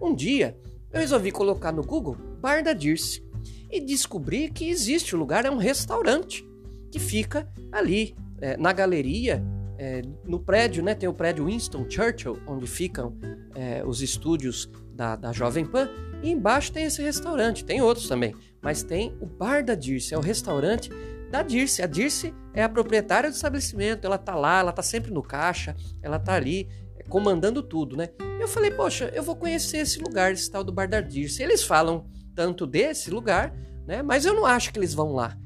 Um 0.00 0.14
dia, 0.14 0.58
eu 0.92 1.00
resolvi 1.00 1.30
colocar 1.30 1.72
no 1.72 1.82
Google 1.82 2.16
Bar 2.40 2.62
da 2.62 2.72
Dirce 2.72 3.22
e 3.70 3.80
descobri 3.80 4.48
que 4.48 4.68
existe 4.68 5.14
o 5.14 5.18
lugar, 5.18 5.44
é 5.44 5.50
um 5.50 5.56
restaurante 5.56 6.44
que 6.90 6.98
fica 6.98 7.48
ali 7.72 8.14
é, 8.40 8.56
na 8.56 8.72
galeria, 8.72 9.44
é, 9.84 10.02
no 10.24 10.40
prédio, 10.40 10.82
né? 10.82 10.94
Tem 10.94 11.06
o 11.06 11.12
prédio 11.12 11.44
Winston 11.44 11.84
Churchill, 11.88 12.40
onde 12.46 12.66
ficam 12.66 13.14
é, 13.54 13.84
os 13.84 14.00
estúdios 14.00 14.70
da, 14.94 15.14
da 15.14 15.30
Jovem 15.30 15.66
Pan, 15.66 15.90
e 16.22 16.30
embaixo 16.30 16.72
tem 16.72 16.84
esse 16.84 17.02
restaurante, 17.02 17.66
tem 17.66 17.82
outros 17.82 18.08
também, 18.08 18.34
mas 18.62 18.82
tem 18.82 19.14
o 19.20 19.26
Bar 19.26 19.62
da 19.62 19.74
Dirce, 19.74 20.14
é 20.14 20.16
o 20.16 20.22
restaurante 20.22 20.90
da 21.30 21.42
Dirce. 21.42 21.82
A 21.82 21.86
Dirce 21.86 22.32
é 22.54 22.62
a 22.62 22.68
proprietária 22.68 23.28
do 23.28 23.34
estabelecimento, 23.34 24.06
ela 24.06 24.16
tá 24.16 24.34
lá, 24.34 24.60
ela 24.60 24.72
tá 24.72 24.82
sempre 24.82 25.12
no 25.12 25.22
caixa, 25.22 25.76
ela 26.00 26.18
tá 26.18 26.32
ali 26.32 26.66
é, 26.96 27.02
comandando 27.02 27.62
tudo, 27.62 27.94
né? 27.94 28.08
Eu 28.40 28.48
falei, 28.48 28.70
poxa, 28.70 29.10
eu 29.14 29.22
vou 29.22 29.36
conhecer 29.36 29.78
esse 29.78 29.98
lugar, 29.98 30.32
esse 30.32 30.50
tal 30.50 30.64
do 30.64 30.72
Bar 30.72 30.88
da 30.88 31.02
Dirce. 31.02 31.42
Eles 31.42 31.62
falam 31.62 32.06
tanto 32.34 32.66
desse 32.66 33.10
lugar, 33.10 33.54
né? 33.86 34.02
Mas 34.02 34.24
eu 34.24 34.32
não 34.32 34.46
acho 34.46 34.72
que 34.72 34.78
eles 34.78 34.94
vão 34.94 35.12
lá. 35.12 35.36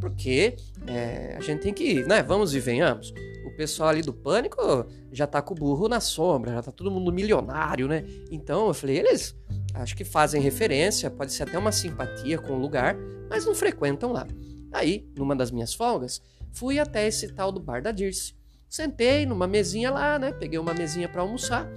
Porque 0.00 0.54
é, 0.86 1.34
a 1.36 1.40
gente 1.40 1.62
tem 1.62 1.74
que, 1.74 2.04
né? 2.04 2.22
Vamos 2.22 2.54
e 2.54 2.60
venhamos. 2.60 3.12
Pessoal 3.58 3.88
ali 3.88 4.02
do 4.02 4.12
pânico 4.12 4.86
já 5.10 5.26
tá 5.26 5.42
com 5.42 5.52
o 5.52 5.56
burro 5.56 5.88
na 5.88 5.98
sombra, 5.98 6.52
já 6.52 6.62
tá 6.62 6.70
todo 6.70 6.92
mundo 6.92 7.12
milionário, 7.12 7.88
né? 7.88 8.04
Então 8.30 8.68
eu 8.68 8.72
falei, 8.72 8.98
eles 8.98 9.36
acho 9.74 9.96
que 9.96 10.04
fazem 10.04 10.40
referência, 10.40 11.10
pode 11.10 11.32
ser 11.32 11.42
até 11.42 11.58
uma 11.58 11.72
simpatia 11.72 12.38
com 12.38 12.52
o 12.52 12.60
lugar, 12.60 12.96
mas 13.28 13.44
não 13.44 13.56
frequentam 13.56 14.12
lá. 14.12 14.28
Aí, 14.72 15.10
numa 15.18 15.34
das 15.34 15.50
minhas 15.50 15.74
folgas, 15.74 16.22
fui 16.52 16.78
até 16.78 17.08
esse 17.08 17.32
tal 17.32 17.50
do 17.50 17.58
bar 17.58 17.82
da 17.82 17.90
Dirce. 17.90 18.32
Sentei 18.68 19.26
numa 19.26 19.48
mesinha 19.48 19.90
lá, 19.90 20.20
né? 20.20 20.30
Peguei 20.30 20.60
uma 20.60 20.72
mesinha 20.72 21.08
para 21.08 21.22
almoçar. 21.22 21.68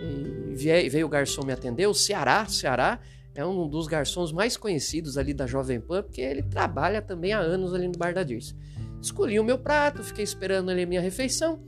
E 0.00 0.54
veio 0.88 1.06
o 1.06 1.08
garçom 1.08 1.44
me 1.44 1.52
atender, 1.52 1.88
o 1.88 1.94
Ceará, 1.94 2.46
Ceará 2.46 3.00
é 3.34 3.44
um 3.44 3.68
dos 3.68 3.88
garçons 3.88 4.30
mais 4.30 4.56
conhecidos 4.56 5.18
ali 5.18 5.34
da 5.34 5.44
Jovem 5.44 5.80
Pan, 5.80 6.04
porque 6.04 6.20
ele 6.20 6.44
trabalha 6.44 7.02
também 7.02 7.32
há 7.32 7.40
anos 7.40 7.74
ali 7.74 7.88
no 7.88 7.98
bar 7.98 8.14
da 8.14 8.22
Dirce. 8.22 8.54
Escolhi 9.06 9.38
o 9.38 9.44
meu 9.44 9.56
prato, 9.56 10.02
fiquei 10.02 10.24
esperando 10.24 10.68
ali 10.68 10.82
a 10.82 10.86
minha 10.86 11.00
refeição 11.00 11.62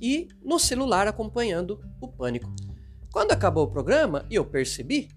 e 0.00 0.26
no 0.42 0.58
celular 0.58 1.06
acompanhando 1.06 1.78
o 2.00 2.08
pânico. 2.08 2.50
Quando 3.12 3.32
acabou 3.32 3.64
o 3.64 3.70
programa, 3.70 4.24
e 4.30 4.36
eu 4.36 4.44
percebi, 4.46 5.10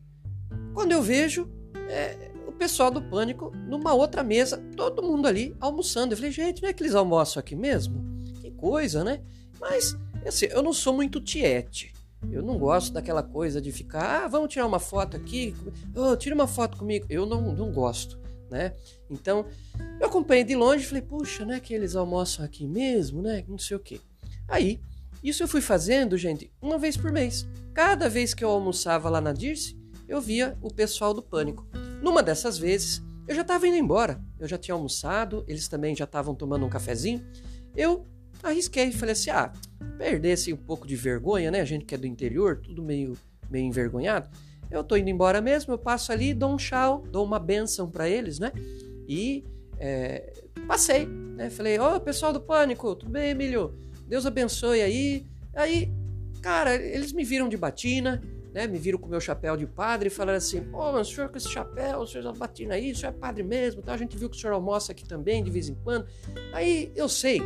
quando 0.73 0.91
eu 0.91 1.01
vejo 1.01 1.49
é, 1.87 2.29
o 2.45 2.51
pessoal 2.51 2.91
do 2.91 3.01
pânico 3.01 3.51
numa 3.69 3.93
outra 3.93 4.21
mesa, 4.21 4.57
todo 4.75 5.01
mundo 5.01 5.25
ali 5.25 5.55
almoçando. 5.61 6.11
Eu 6.11 6.17
falei, 6.17 6.31
gente, 6.31 6.61
não 6.61 6.67
é 6.67 6.73
que 6.73 6.83
eles 6.83 6.93
almoçam 6.93 7.39
aqui 7.39 7.55
mesmo? 7.55 8.03
Que 8.41 8.51
coisa, 8.51 9.01
né? 9.01 9.21
Mas, 9.61 9.97
assim, 10.27 10.47
eu 10.47 10.61
não 10.61 10.73
sou 10.73 10.93
muito 10.93 11.21
tiete. 11.21 11.93
Eu 12.29 12.41
não 12.41 12.57
gosto 12.57 12.91
daquela 12.91 13.23
coisa 13.23 13.61
de 13.61 13.71
ficar, 13.71 14.25
ah, 14.25 14.27
vamos 14.27 14.51
tirar 14.51 14.65
uma 14.65 14.79
foto 14.79 15.15
aqui, 15.15 15.55
oh, 15.95 16.17
tira 16.17 16.35
uma 16.35 16.47
foto 16.47 16.77
comigo. 16.77 17.05
Eu 17.09 17.25
não, 17.25 17.53
não 17.53 17.71
gosto, 17.71 18.19
né? 18.53 18.73
Então, 19.09 19.45
eu 19.99 20.07
acompanhei 20.07 20.43
de 20.43 20.55
longe 20.55 20.83
e 20.83 20.87
falei, 20.87 21.01
puxa, 21.01 21.43
né, 21.43 21.59
que 21.59 21.73
eles 21.73 21.95
almoçam 21.95 22.45
aqui 22.45 22.67
mesmo, 22.67 23.21
né? 23.21 23.43
Não 23.47 23.57
sei 23.57 23.75
o 23.75 23.79
quê. 23.79 23.99
Aí, 24.47 24.79
isso 25.23 25.41
eu 25.41 25.47
fui 25.47 25.59
fazendo, 25.59 26.17
gente, 26.17 26.51
uma 26.61 26.77
vez 26.77 26.95
por 26.95 27.11
mês. 27.11 27.47
Cada 27.73 28.07
vez 28.07 28.33
que 28.33 28.43
eu 28.43 28.49
almoçava 28.49 29.09
lá 29.09 29.19
na 29.19 29.33
Dirce, 29.33 29.75
eu 30.07 30.21
via 30.21 30.57
o 30.61 30.71
pessoal 30.71 31.13
do 31.13 31.23
pânico. 31.23 31.67
Numa 32.01 32.21
dessas 32.21 32.57
vezes, 32.57 33.01
eu 33.27 33.33
já 33.33 33.41
estava 33.41 33.67
indo 33.67 33.77
embora. 33.77 34.21
Eu 34.39 34.47
já 34.47 34.57
tinha 34.57 34.75
almoçado, 34.75 35.43
eles 35.47 35.67
também 35.67 35.95
já 35.95 36.03
estavam 36.03 36.35
tomando 36.35 36.65
um 36.65 36.69
cafezinho. 36.69 37.25
Eu 37.75 38.05
arrisquei 38.43 38.91
falei 38.91 39.13
assim: 39.13 39.29
ah, 39.31 39.51
perdesse 39.97 40.53
um 40.53 40.57
pouco 40.57 40.85
de 40.85 40.95
vergonha, 40.95 41.49
né? 41.49 41.61
A 41.61 41.65
gente 41.65 41.85
que 41.85 41.95
é 41.95 41.97
do 41.97 42.05
interior, 42.05 42.59
tudo 42.61 42.83
meio, 42.83 43.17
meio 43.49 43.65
envergonhado. 43.65 44.29
Eu 44.73 44.83
tô 44.83 44.95
indo 44.97 45.09
embora 45.09 45.39
mesmo, 45.39 45.73
eu 45.73 45.77
passo 45.77 46.11
ali, 46.11 46.33
dou 46.33 46.51
um 46.51 46.57
tchau, 46.57 47.03
dou 47.11 47.23
uma 47.23 47.39
benção 47.39 47.89
para 47.89 48.09
eles, 48.09 48.39
né? 48.39 48.51
E 49.07 49.43
é, 49.79 50.33
passei, 50.67 51.05
né? 51.05 51.49
Falei, 51.49 51.79
ô 51.79 51.95
oh, 51.95 51.99
pessoal 51.99 52.33
do 52.33 52.41
Pânico, 52.41 52.95
tudo 52.95 53.11
bem, 53.11 53.29
Emílio? 53.29 53.75
Deus 54.07 54.25
abençoe 54.25 54.81
aí. 54.81 55.25
Aí, 55.55 55.91
cara, 56.41 56.75
eles 56.75 57.13
me 57.13 57.23
viram 57.23 57.47
de 57.47 57.55
batina, 57.55 58.21
né? 58.53 58.67
Me 58.67 58.77
viram 58.77 58.97
com 58.97 59.07
meu 59.07 59.19
chapéu 59.19 59.55
de 59.55 59.67
padre 59.67 60.07
e 60.07 60.09
falaram 60.09 60.37
assim: 60.37 60.61
pô, 60.61 60.91
mas 60.91 61.07
o 61.09 61.13
senhor 61.13 61.29
com 61.29 61.37
esse 61.37 61.49
chapéu, 61.49 61.99
o 61.99 62.07
senhor 62.07 62.35
batina 62.35 62.75
aí, 62.75 62.91
o 62.91 62.95
senhor 62.95 63.13
é 63.13 63.17
padre 63.17 63.43
mesmo, 63.43 63.81
tá? 63.81 63.93
A 63.93 63.97
gente 63.97 64.17
viu 64.17 64.29
que 64.29 64.37
o 64.37 64.39
senhor 64.39 64.53
almoça 64.53 64.91
aqui 64.91 65.05
também 65.05 65.43
de 65.43 65.51
vez 65.51 65.69
em 65.69 65.75
quando. 65.75 66.07
Aí 66.53 66.91
eu 66.95 67.07
sei 67.07 67.41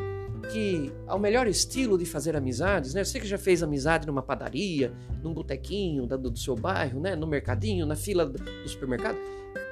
que 0.52 0.92
ao 1.06 1.20
melhor 1.20 1.48
estilo 1.48 1.98
de 1.98 2.06
fazer 2.06 2.36
amizades, 2.36 2.94
né? 2.94 3.04
Você 3.04 3.20
que 3.20 3.28
já 3.28 3.38
fez 3.38 3.64
amizade 3.64 4.08
numa 4.08 4.22
padaria, 4.22 4.94
num 5.22 5.34
botequinho 5.34 6.06
do, 6.06 6.18
do 6.18 6.38
seu 6.38 6.56
bairro, 6.56 7.00
né? 7.00 7.16
No 7.16 7.28
mercadinho, 7.28 7.86
na 7.86 7.96
fila 7.96 8.26
do, 8.26 8.38
do 8.38 8.70
supermercado. 8.70 9.18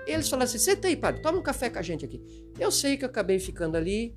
Eles 0.06 0.30
falaram 0.30 0.46
assim: 0.46 0.58
senta 0.58 0.88
aí, 0.88 0.96
padre, 0.96 1.22
toma 1.22 1.38
um 1.38 1.44
café 1.44 1.70
com 1.70 1.80
a 1.80 1.82
gente 1.82 2.06
aqui. 2.06 2.22
Eu 2.60 2.72
sei 2.72 2.98
que 2.98 3.06
eu 3.06 3.10
acabei 3.10 3.40
ficando 3.40 3.76
ali, 3.76 4.16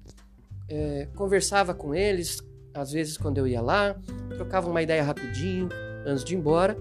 é, 0.69 1.09
conversava 1.15 1.75
com 1.75 1.95
eles, 1.95 2.43
às 2.75 2.93
vezes 2.93 3.17
quando 3.17 3.39
eu 3.39 3.47
ia 3.47 3.61
lá, 3.61 3.99
trocava 4.35 4.71
uma 4.71 4.83
ideia 4.83 5.03
rapidinho 5.03 5.69
antes 6.07 6.25
de 6.25 6.35
ir 6.35 6.39
embora. 6.39 6.77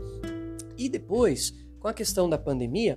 E 0.77 0.89
depois, 0.89 1.53
com 1.79 1.87
a 1.87 1.93
questão 1.93 2.29
da 2.29 2.37
pandemia, 2.37 2.95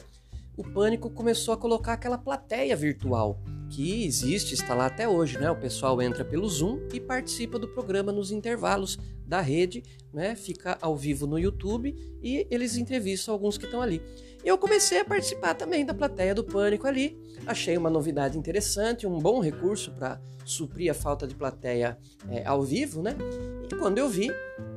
o 0.57 0.63
Pânico 0.63 1.09
começou 1.11 1.55
a 1.55 1.57
colocar 1.57 1.95
aquela 1.95 2.19
plateia 2.19 2.77
virtual 2.77 3.41
que 3.71 4.05
existe, 4.05 4.53
está 4.53 4.75
lá 4.75 4.87
até 4.87 5.09
hoje, 5.09 5.39
né? 5.39 5.51
O 5.51 5.57
pessoal 5.57 6.03
entra 6.03 6.25
pelo 6.25 6.49
Zoom 6.49 6.81
e 6.93 7.01
participa 7.01 7.59
do 7.59 7.69
programa 7.69 8.11
nos 8.11 8.33
intervalos 8.33 8.99
da 9.25 9.41
rede, 9.41 9.83
né? 10.13 10.35
Fica 10.35 10.77
ao 10.83 10.97
vivo 10.97 11.27
no 11.27 11.39
YouTube 11.39 11.95
e 12.21 12.47
eles 12.51 12.77
entrevistam 12.77 13.33
alguns 13.33 13.57
que 13.57 13.65
estão 13.65 13.81
ali. 13.81 14.03
Eu 14.45 14.59
comecei 14.59 15.01
a 15.01 15.05
participar 15.05 15.55
também 15.55 15.87
da 15.87 15.95
plateia 15.95 16.35
do 16.35 16.43
Pânico 16.43 16.87
ali. 16.87 17.17
Achei 17.47 17.77
uma 17.77 17.89
novidade 17.89 18.37
interessante, 18.37 19.07
um 19.07 19.19
bom 19.19 19.41
recurso 19.41 19.93
para 19.93 20.21
suprir 20.45 20.91
a 20.91 20.95
falta 20.95 21.27
de 21.27 21.35
plateia 21.35 21.97
é, 22.29 22.45
ao 22.45 22.63
vivo, 22.63 23.01
né? 23.03 23.17
E 23.63 23.77
quando 23.77 23.99
eu 23.99 24.09
vi, 24.09 24.31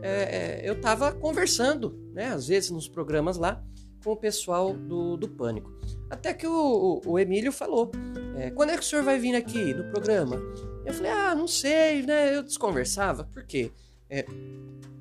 é, 0.03 0.61
eu 0.63 0.73
estava 0.73 1.11
conversando, 1.11 1.97
né? 2.13 2.27
Às 2.27 2.47
vezes 2.47 2.69
nos 2.69 2.87
programas 2.87 3.37
lá 3.37 3.63
com 4.03 4.11
o 4.11 4.17
pessoal 4.17 4.73
do, 4.73 5.17
do 5.17 5.27
Pânico. 5.27 5.71
Até 6.09 6.33
que 6.33 6.45
o, 6.45 7.01
o, 7.05 7.11
o 7.11 7.19
Emílio 7.19 7.51
falou: 7.51 7.91
é, 8.37 8.51
quando 8.51 8.71
é 8.71 8.77
que 8.77 8.83
o 8.83 8.85
senhor 8.85 9.03
vai 9.03 9.17
vir 9.17 9.35
aqui 9.35 9.73
no 9.73 9.85
programa? 9.91 10.39
Eu 10.85 10.93
falei: 10.93 11.11
ah, 11.11 11.33
não 11.33 11.47
sei, 11.47 12.03
né? 12.03 12.35
Eu 12.35 12.43
desconversava, 12.43 13.23
por 13.23 13.43
quê? 13.43 13.71
É, 14.09 14.25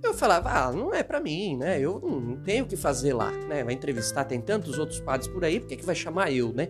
eu 0.03 0.15
falava: 0.15 0.51
ah, 0.51 0.73
não 0.73 0.95
é 0.95 1.03
para 1.03 1.21
mim, 1.21 1.57
né? 1.57 1.81
Eu 1.81 2.01
não, 2.01 2.37
tenho 2.43 2.65
o 2.65 2.69
que 2.69 2.77
fazer 2.77 3.13
lá, 3.13 3.31
né? 3.31 3.63
Vai 3.63 3.75
entrevistar, 3.75 4.25
tem 4.25 4.41
tantos 4.41 4.79
outros 4.79 5.01
padres 5.01 5.29
por 5.29 5.45
aí, 5.45 5.61
por 5.61 5.69
que, 5.69 5.77
que 5.77 5.85
vai 5.85 5.95
chamar 5.95 6.33
eu, 6.33 6.53
né? 6.53 6.69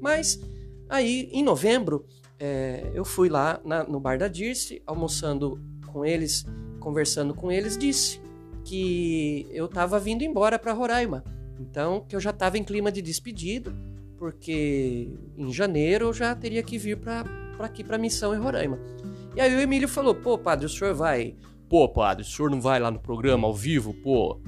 Mas 0.00 0.40
aí, 0.88 1.28
em 1.32 1.42
novembro, 1.42 2.04
é, 2.38 2.90
eu 2.94 3.04
fui 3.04 3.28
lá 3.28 3.60
na, 3.64 3.84
no 3.84 4.00
bar 4.00 4.18
da 4.18 4.28
Dirce, 4.28 4.82
almoçando 4.86 5.60
com 5.86 6.04
eles, 6.04 6.44
conversando 6.80 7.34
com 7.34 7.50
eles, 7.50 7.78
disse 7.78 8.20
que 8.64 9.46
eu 9.50 9.66
estava 9.66 9.98
vindo 9.98 10.22
embora 10.22 10.58
para 10.58 10.72
Roraima. 10.72 11.22
Então, 11.64 12.04
que 12.06 12.14
eu 12.14 12.20
já 12.20 12.30
estava 12.30 12.58
em 12.58 12.62
clima 12.62 12.92
de 12.92 13.00
despedida, 13.00 13.74
porque 14.18 15.10
em 15.36 15.52
janeiro 15.52 16.06
eu 16.06 16.12
já 16.12 16.34
teria 16.34 16.62
que 16.62 16.76
vir 16.76 16.98
para 16.98 17.24
aqui 17.58 17.82
para 17.82 17.96
missão 17.96 18.34
em 18.34 18.38
Roraima. 18.38 18.78
E 19.34 19.40
aí 19.40 19.54
o 19.54 19.60
Emílio 19.60 19.88
falou: 19.88 20.14
"Pô, 20.14 20.36
padre, 20.36 20.66
o 20.66 20.68
senhor 20.68 20.94
vai? 20.94 21.34
Pô, 21.68 21.88
padre, 21.88 22.22
o 22.22 22.26
senhor 22.26 22.50
não 22.50 22.60
vai 22.60 22.78
lá 22.78 22.90
no 22.90 22.98
programa 22.98 23.48
ao 23.48 23.54
vivo, 23.54 23.94
pô?" 23.94 24.40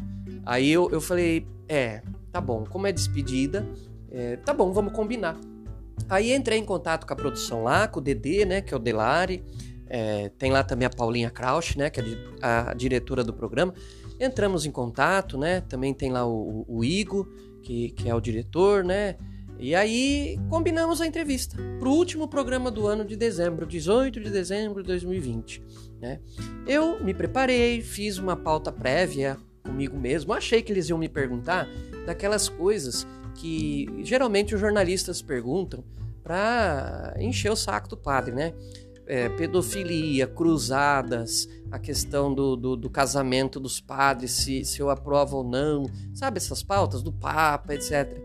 Aí 0.44 0.70
eu, 0.70 0.90
eu 0.90 1.00
falei: 1.00 1.46
"É, 1.68 2.02
tá 2.30 2.40
bom, 2.40 2.64
como 2.64 2.86
é 2.86 2.92
despedida, 2.92 3.66
é, 4.10 4.36
tá 4.36 4.52
bom, 4.52 4.70
vamos 4.72 4.92
combinar." 4.92 5.36
Aí 6.08 6.32
entrei 6.32 6.58
em 6.58 6.64
contato 6.64 7.06
com 7.06 7.12
a 7.14 7.16
produção 7.16 7.64
lá, 7.64 7.88
com 7.88 7.98
o 7.98 8.02
Dedê, 8.02 8.44
né, 8.44 8.60
que 8.60 8.74
é 8.74 8.76
o 8.76 8.80
Delari, 8.80 9.42
é, 9.88 10.28
tem 10.38 10.52
lá 10.52 10.62
também 10.62 10.86
a 10.86 10.90
Paulinha 10.90 11.30
Krausch, 11.30 11.76
né, 11.76 11.88
que 11.88 12.00
é 12.00 12.04
a 12.42 12.74
diretora 12.74 13.24
do 13.24 13.32
programa. 13.32 13.72
Entramos 14.18 14.64
em 14.66 14.70
contato, 14.70 15.36
né? 15.36 15.60
Também 15.62 15.92
tem 15.92 16.10
lá 16.10 16.26
o, 16.26 16.64
o 16.68 16.84
Igo, 16.84 17.28
que, 17.62 17.90
que 17.90 18.08
é 18.08 18.14
o 18.14 18.20
diretor, 18.20 18.84
né? 18.84 19.16
E 19.58 19.74
aí 19.74 20.38
combinamos 20.50 21.00
a 21.00 21.06
entrevista 21.06 21.56
para 21.78 21.88
o 21.88 21.92
último 21.92 22.28
programa 22.28 22.70
do 22.70 22.86
ano 22.86 23.04
de 23.04 23.16
dezembro, 23.16 23.66
18 23.66 24.20
de 24.20 24.30
dezembro 24.30 24.82
de 24.82 24.88
2020. 24.88 25.62
Né? 26.00 26.20
Eu 26.66 27.02
me 27.02 27.14
preparei, 27.14 27.80
fiz 27.80 28.18
uma 28.18 28.36
pauta 28.36 28.70
prévia 28.70 29.38
comigo 29.62 29.98
mesmo. 29.98 30.34
Achei 30.34 30.60
que 30.60 30.72
eles 30.72 30.88
iam 30.90 30.98
me 30.98 31.08
perguntar 31.08 31.66
daquelas 32.04 32.48
coisas 32.48 33.06
que 33.34 33.88
geralmente 34.02 34.54
os 34.54 34.60
jornalistas 34.60 35.22
perguntam 35.22 35.82
para 36.22 37.14
encher 37.18 37.50
o 37.50 37.56
saco 37.56 37.88
do 37.88 37.96
padre, 37.96 38.34
né? 38.34 38.52
É, 39.06 39.28
pedofilia, 39.28 40.26
cruzadas, 40.26 41.48
a 41.70 41.78
questão 41.78 42.34
do, 42.34 42.56
do, 42.56 42.76
do, 42.76 42.90
casamento 42.90 43.60
dos 43.60 43.80
padres, 43.80 44.32
se, 44.32 44.64
se 44.64 44.80
eu 44.80 44.90
aprovo 44.90 45.38
ou 45.38 45.44
não, 45.44 45.84
sabe 46.14 46.38
essas 46.38 46.62
pautas 46.62 47.02
do 47.02 47.12
Papa, 47.12 47.74
etc. 47.74 48.18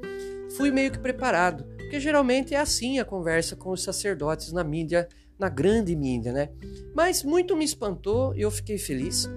Fui 0.58 0.72
meio 0.72 0.92
que 0.92 1.00
preparado, 1.00 1.64
porque 1.78 2.00
geralmente 2.00 2.54
é 2.54 2.60
assim 2.60 3.00
a 3.00 3.06
conversa 3.06 3.56
com 3.56 3.72
os 3.72 3.84
sacerdotes 3.84 4.52
na 4.52 4.64
mídia, 4.64 5.08
na 5.40 5.50
grande 5.50 5.96
mídia, 5.96 6.32
né? 6.32 6.50
Mas 6.94 7.24
muito 7.24 7.56
me 7.56 7.66
espantou 7.66 8.36
e 8.36 8.42
eu 8.42 8.52
fiquei 8.52 8.78
feliz. 8.78 9.30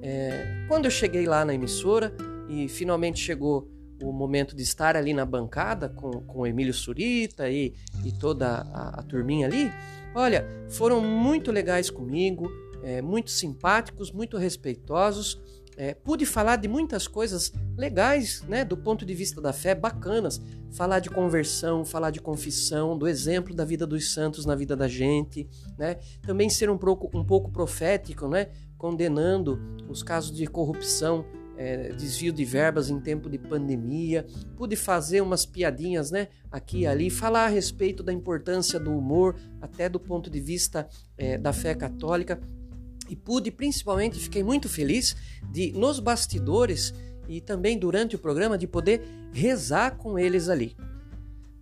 É, 0.00 0.64
quando 0.68 0.86
eu 0.86 0.90
cheguei 0.90 1.26
lá 1.26 1.44
na 1.44 1.54
emissora 1.54 2.14
e 2.48 2.68
finalmente 2.68 3.20
chegou 3.20 3.70
o 4.02 4.12
momento 4.12 4.56
de 4.56 4.62
estar 4.62 4.96
ali 4.96 5.14
na 5.14 5.24
bancada 5.24 5.88
com, 5.88 6.10
com 6.10 6.40
o 6.40 6.46
Emílio 6.46 6.74
Surita 6.74 7.48
e, 7.48 7.72
e 8.04 8.10
toda 8.10 8.66
a, 8.72 9.00
a 9.00 9.02
turminha 9.04 9.46
ali, 9.46 9.70
Olha, 10.14 10.46
foram 10.68 11.00
muito 11.00 11.50
legais 11.50 11.88
comigo, 11.88 12.50
é, 12.82 13.00
muito 13.00 13.30
simpáticos, 13.30 14.12
muito 14.12 14.36
respeitosos. 14.36 15.40
É, 15.74 15.94
pude 15.94 16.26
falar 16.26 16.56
de 16.56 16.68
muitas 16.68 17.08
coisas 17.08 17.50
legais, 17.78 18.42
né, 18.42 18.62
do 18.62 18.76
ponto 18.76 19.06
de 19.06 19.14
vista 19.14 19.40
da 19.40 19.54
fé, 19.54 19.74
bacanas. 19.74 20.38
Falar 20.70 20.98
de 20.98 21.08
conversão, 21.08 21.82
falar 21.82 22.10
de 22.10 22.20
confissão, 22.20 22.96
do 22.96 23.08
exemplo 23.08 23.54
da 23.54 23.64
vida 23.64 23.86
dos 23.86 24.12
santos 24.12 24.44
na 24.44 24.54
vida 24.54 24.76
da 24.76 24.86
gente, 24.86 25.48
né? 25.78 25.96
Também 26.26 26.50
ser 26.50 26.68
um 26.68 26.76
pouco, 26.76 27.10
um 27.16 27.24
pouco 27.24 27.50
profético, 27.50 28.28
né, 28.28 28.48
condenando 28.76 29.58
os 29.88 30.02
casos 30.02 30.34
de 30.36 30.46
corrupção 30.46 31.24
é, 31.56 31.88
desvio 31.90 32.32
de 32.32 32.44
verbas 32.44 32.90
em 32.90 33.00
tempo 33.00 33.28
de 33.28 33.38
pandemia, 33.38 34.26
pude 34.56 34.76
fazer 34.76 35.20
umas 35.20 35.44
piadinhas, 35.44 36.10
né, 36.10 36.28
aqui 36.50 36.80
e 36.80 36.86
ali, 36.86 37.10
falar 37.10 37.44
a 37.44 37.48
respeito 37.48 38.02
da 38.02 38.12
importância 38.12 38.78
do 38.78 38.96
humor, 38.96 39.36
até 39.60 39.88
do 39.88 40.00
ponto 40.00 40.30
de 40.30 40.40
vista 40.40 40.88
é, 41.16 41.36
da 41.38 41.52
fé 41.52 41.74
católica, 41.74 42.40
e 43.08 43.16
pude 43.16 43.50
principalmente, 43.50 44.18
fiquei 44.18 44.42
muito 44.42 44.68
feliz 44.68 45.14
de 45.50 45.72
nos 45.72 46.00
bastidores 46.00 46.94
e 47.28 47.40
também 47.40 47.78
durante 47.78 48.16
o 48.16 48.18
programa 48.18 48.56
de 48.56 48.66
poder 48.66 49.02
rezar 49.32 49.96
com 49.96 50.18
eles 50.18 50.48
ali. 50.48 50.76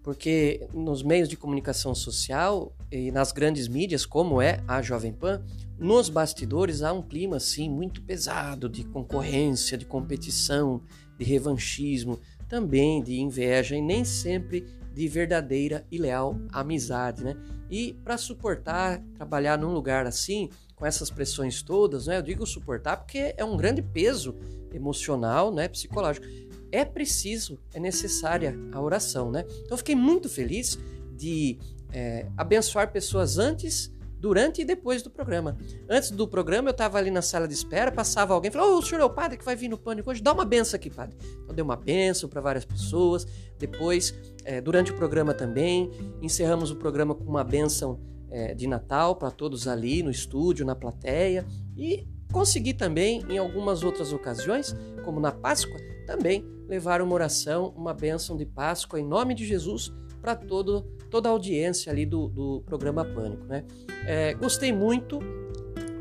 Porque 0.02 0.66
nos 0.73 1.02
meios 1.02 1.28
de 1.28 1.37
comunicação 1.37 1.95
social 1.95 2.75
e 2.90 3.11
nas 3.11 3.33
grandes 3.33 3.69
mídias, 3.69 4.07
como 4.07 4.40
é 4.40 4.61
a 4.66 4.80
Jovem 4.80 5.12
Pan, 5.12 5.42
nos 5.78 6.09
bastidores 6.09 6.83
há 6.83 6.92
um 6.92 7.02
clima 7.02 7.37
assim 7.37 7.69
muito 7.69 8.02
pesado 8.02 8.69
de 8.69 8.85
concorrência, 8.85 9.76
de 9.76 9.85
competição, 9.85 10.83
de 11.19 11.25
revanchismo, 11.25 12.19
também 12.49 13.02
de 13.02 13.21
inveja 13.21 13.76
e 13.76 13.80
nem 13.80 14.04
sempre 14.04 14.66
de 14.92 15.07
verdadeira 15.07 15.87
e 15.90 15.99
leal 15.99 16.37
amizade, 16.52 17.23
né? 17.23 17.37
E 17.71 17.92
para 18.04 18.19
suportar 18.19 19.00
trabalhar 19.14 19.57
num 19.57 19.73
lugar 19.73 20.07
assim, 20.07 20.50
com 20.75 20.85
essas 20.85 21.11
pressões 21.11 21.62
todas, 21.62 22.07
né? 22.07 22.19
Eu 22.19 22.23
digo 22.23 22.45
suportar 22.45 22.97
porque 22.97 23.35
é 23.37 23.45
um 23.45 23.57
grande 23.57 23.80
peso 23.80 24.35
emocional, 24.73 25.52
né, 25.52 25.69
psicológico. 25.69 26.26
É 26.73 26.85
preciso, 26.85 27.59
é 27.75 27.81
necessária 27.81 28.57
a 28.73 28.81
oração, 28.81 29.31
né? 29.31 29.45
Então 29.65 29.77
fiquei 29.77 29.95
muito 29.95 30.29
feliz 30.29 30.79
de 31.17 31.59
é, 31.93 32.27
abençoar 32.37 32.93
pessoas 32.93 33.39
antes, 33.39 33.93
durante 34.19 34.61
e 34.61 34.65
depois 34.65 35.03
do 35.03 35.11
programa. 35.11 35.57
Antes 35.89 36.11
do 36.11 36.29
programa 36.29 36.69
eu 36.69 36.73
estava 36.73 36.99
ali 36.99 37.11
na 37.11 37.23
sala 37.23 37.49
de 37.49 37.55
espera, 37.55 37.91
passava 37.91 38.35
alguém, 38.35 38.50
falou: 38.50 38.77
"Ô, 38.77 38.79
o 38.79 38.83
senhor 38.83 39.00
é 39.00 39.05
o 39.05 39.11
padre 39.11 39.39
que 39.39 39.45
vai 39.45 39.57
vir 39.57 39.69
no 39.69 39.79
pânico 39.79 40.11
hoje, 40.11 40.23
dá 40.23 40.33
uma 40.33 40.45
benção 40.45 40.77
aqui, 40.77 40.91
padre". 40.91 41.17
Então 41.43 41.55
dei 41.55 41.62
uma 41.62 41.77
benção 41.77 42.29
para 42.29 42.41
várias 42.41 42.65
pessoas. 42.65 43.27
Depois, 43.59 44.15
é, 44.45 44.61
durante 44.61 44.93
o 44.93 44.97
programa 44.97 45.35
também, 45.35 45.91
encerramos 46.21 46.71
o 46.71 46.77
programa 46.77 47.15
com 47.15 47.25
uma 47.25 47.43
benção 47.43 48.00
é, 48.31 48.55
de 48.55 48.67
Natal 48.67 49.17
para 49.17 49.31
todos 49.31 49.67
ali 49.67 50.03
no 50.03 50.11
estúdio, 50.11 50.65
na 50.65 50.77
plateia 50.77 51.47
e 51.77 52.07
Consegui 52.33 52.73
também, 52.73 53.25
em 53.29 53.39
algumas 53.39 53.83
outras 53.83 54.12
ocasiões, 54.12 54.75
como 55.05 55.19
na 55.19 55.33
Páscoa, 55.33 55.77
também 56.07 56.45
levar 56.71 57.03
uma 57.03 57.12
oração, 57.12 57.75
uma 57.77 57.93
bênção 57.93 58.37
de 58.37 58.47
Páscoa 58.47 59.00
em 59.00 59.05
nome 59.05 59.35
de 59.35 59.45
Jesus 59.45 59.93
para 60.23 60.37
toda 60.37 61.29
a 61.29 61.33
audiência 61.33 61.91
ali 61.91 62.07
do, 62.07 62.29
do 62.29 62.62
programa 62.65 63.05
Pânico. 63.05 63.45
Né? 63.45 63.65
É, 64.07 64.35
gostei 64.35 64.73
muito 64.73 65.19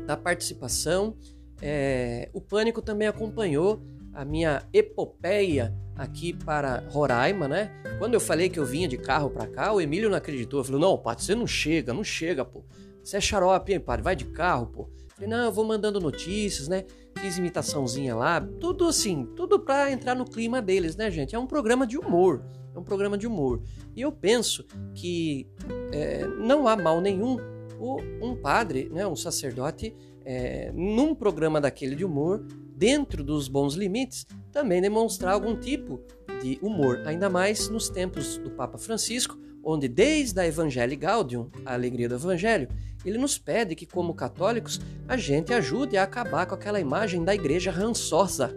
da 0.06 0.16
participação. 0.16 1.16
É, 1.60 2.30
o 2.32 2.40
Pânico 2.40 2.80
também 2.80 3.08
acompanhou 3.08 3.82
a 4.14 4.24
minha 4.24 4.62
epopeia 4.72 5.74
aqui 5.96 6.32
para 6.32 6.84
Roraima, 6.88 7.48
né? 7.48 7.70
Quando 7.98 8.14
eu 8.14 8.20
falei 8.20 8.48
que 8.48 8.58
eu 8.58 8.64
vinha 8.64 8.86
de 8.86 8.96
carro 8.96 9.28
para 9.28 9.46
cá, 9.46 9.72
o 9.72 9.80
Emílio 9.80 10.08
não 10.08 10.16
acreditou. 10.16 10.62
Falou: 10.62 10.80
Não, 10.80 10.96
Pato, 10.96 11.22
você 11.22 11.34
não 11.34 11.46
chega, 11.46 11.92
não 11.92 12.04
chega, 12.04 12.44
pô. 12.44 12.64
Você 13.02 13.16
é 13.16 13.20
xarope, 13.20 13.72
hein, 13.72 13.80
padre? 13.80 14.02
Vai 14.02 14.16
de 14.16 14.24
carro, 14.26 14.66
pô. 14.66 14.90
Falei, 15.20 15.28
não, 15.28 15.44
eu 15.44 15.52
vou 15.52 15.64
mandando 15.64 16.00
notícias, 16.00 16.66
né? 16.66 16.84
Fiz 17.20 17.36
imitaçãozinha 17.36 18.16
lá, 18.16 18.40
tudo 18.40 18.88
assim, 18.88 19.26
tudo 19.36 19.60
para 19.60 19.92
entrar 19.92 20.14
no 20.14 20.24
clima 20.24 20.62
deles, 20.62 20.96
né, 20.96 21.10
gente? 21.10 21.34
É 21.34 21.38
um 21.38 21.46
programa 21.46 21.86
de 21.86 21.98
humor, 21.98 22.42
é 22.74 22.78
um 22.78 22.82
programa 22.82 23.18
de 23.18 23.26
humor. 23.26 23.62
E 23.94 24.00
eu 24.00 24.10
penso 24.10 24.64
que 24.94 25.46
é, 25.92 26.26
não 26.26 26.66
há 26.66 26.76
mal 26.76 27.00
nenhum 27.00 27.36
o, 27.78 27.98
um 28.22 28.34
padre, 28.34 28.88
né, 28.90 29.06
um 29.06 29.16
sacerdote, 29.16 29.94
é, 30.24 30.72
num 30.74 31.14
programa 31.14 31.60
daquele 31.60 31.94
de 31.94 32.04
humor, 32.04 32.46
dentro 32.74 33.22
dos 33.22 33.48
bons 33.48 33.74
limites, 33.74 34.26
também 34.50 34.80
demonstrar 34.80 35.34
algum 35.34 35.54
tipo 35.54 36.00
de 36.42 36.58
humor, 36.62 37.02
ainda 37.04 37.28
mais 37.28 37.68
nos 37.68 37.90
tempos 37.90 38.38
do 38.38 38.50
Papa 38.50 38.78
Francisco, 38.78 39.38
onde 39.62 39.88
desde 39.88 40.40
a 40.40 40.46
Evangelii 40.46 40.96
Gaudium, 40.96 41.50
a 41.64 41.74
alegria 41.74 42.08
do 42.08 42.14
Evangelho, 42.14 42.68
ele 43.04 43.18
nos 43.18 43.38
pede 43.38 43.74
que, 43.74 43.86
como 43.86 44.14
católicos, 44.14 44.80
a 45.08 45.16
gente 45.16 45.52
ajude 45.52 45.96
a 45.96 46.02
acabar 46.02 46.46
com 46.46 46.54
aquela 46.54 46.80
imagem 46.80 47.24
da 47.24 47.34
igreja 47.34 47.70
rançosa, 47.70 48.54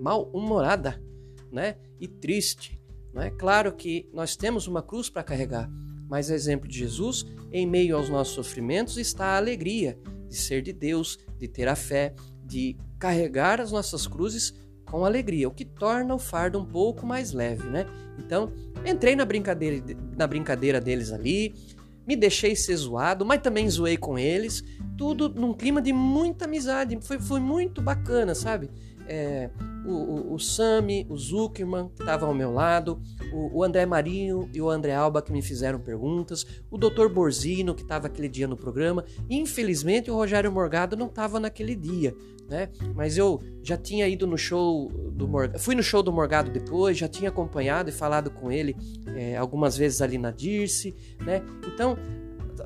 mal-humorada 0.00 1.02
né? 1.50 1.76
e 1.98 2.06
triste. 2.06 2.78
Não 3.12 3.22
é 3.22 3.30
claro 3.30 3.72
que 3.72 4.08
nós 4.12 4.36
temos 4.36 4.66
uma 4.66 4.82
cruz 4.82 5.08
para 5.08 5.22
carregar, 5.22 5.70
mas, 6.08 6.30
exemplo 6.30 6.68
de 6.68 6.78
Jesus, 6.78 7.26
em 7.52 7.66
meio 7.66 7.96
aos 7.96 8.08
nossos 8.08 8.34
sofrimentos 8.34 8.96
está 8.96 9.26
a 9.26 9.36
alegria 9.36 9.98
de 10.28 10.36
ser 10.36 10.62
de 10.62 10.72
Deus, 10.72 11.18
de 11.38 11.48
ter 11.48 11.68
a 11.68 11.76
fé, 11.76 12.14
de 12.44 12.76
carregar 12.98 13.60
as 13.60 13.72
nossas 13.72 14.06
cruzes 14.06 14.54
com 14.90 15.04
alegria, 15.04 15.48
o 15.48 15.50
que 15.50 15.64
torna 15.64 16.14
o 16.14 16.18
fardo 16.18 16.58
um 16.58 16.64
pouco 16.64 17.06
mais 17.06 17.32
leve, 17.32 17.68
né? 17.68 17.86
Então, 18.18 18.52
entrei 18.84 19.14
na 19.14 19.24
brincadeira, 19.24 19.84
na 20.16 20.26
brincadeira 20.26 20.80
deles 20.80 21.12
ali, 21.12 21.54
me 22.06 22.16
deixei 22.16 22.56
ser 22.56 22.76
zoado, 22.76 23.24
mas 23.24 23.42
também 23.42 23.68
zoei 23.68 23.96
com 23.96 24.18
eles, 24.18 24.64
tudo 24.96 25.28
num 25.28 25.52
clima 25.52 25.82
de 25.82 25.92
muita 25.92 26.46
amizade, 26.46 26.98
foi, 27.02 27.20
foi 27.20 27.38
muito 27.38 27.82
bacana, 27.82 28.34
sabe? 28.34 28.70
É, 29.08 29.48
o, 29.86 29.92
o, 29.92 30.34
o 30.34 30.38
Sami, 30.38 31.06
o 31.08 31.16
Zuckerman, 31.16 31.88
que 31.88 32.02
estavam 32.02 32.28
ao 32.28 32.34
meu 32.34 32.52
lado, 32.52 33.00
o, 33.32 33.58
o, 33.58 33.64
André 33.64 33.86
Marinho 33.86 34.48
e 34.52 34.60
o 34.60 34.68
André 34.68 34.94
Alba, 34.94 35.22
que 35.22 35.32
me 35.32 35.40
fizeram 35.40 35.80
perguntas, 35.80 36.46
o 36.70 36.76
Dr. 36.76 37.08
Borzino, 37.08 37.74
que 37.74 37.82
estava 37.82 38.06
aquele 38.06 38.28
dia 38.28 38.46
no 38.46 38.56
programa. 38.56 39.04
Infelizmente, 39.30 40.10
o 40.10 40.14
Rogério 40.14 40.52
Morgado 40.52 40.96
não 40.96 41.06
estava 41.06 41.40
naquele 41.40 41.74
dia, 41.74 42.14
né? 42.48 42.68
Mas 42.94 43.16
eu 43.16 43.40
já 43.62 43.76
tinha 43.76 44.06
ido 44.06 44.26
no 44.26 44.36
show 44.36 44.90
do 45.12 45.26
Morgado, 45.26 45.58
fui 45.58 45.74
no 45.74 45.82
show 45.82 46.02
do 46.02 46.12
Morgado 46.12 46.50
depois, 46.50 46.98
já 46.98 47.08
tinha 47.08 47.30
acompanhado 47.30 47.88
e 47.88 47.92
falado 47.92 48.30
com 48.30 48.52
ele 48.52 48.76
é, 49.16 49.36
algumas 49.36 49.76
vezes 49.76 50.02
ali 50.02 50.18
na 50.18 50.30
Dirce, 50.30 50.94
né? 51.24 51.42
Então, 51.66 51.96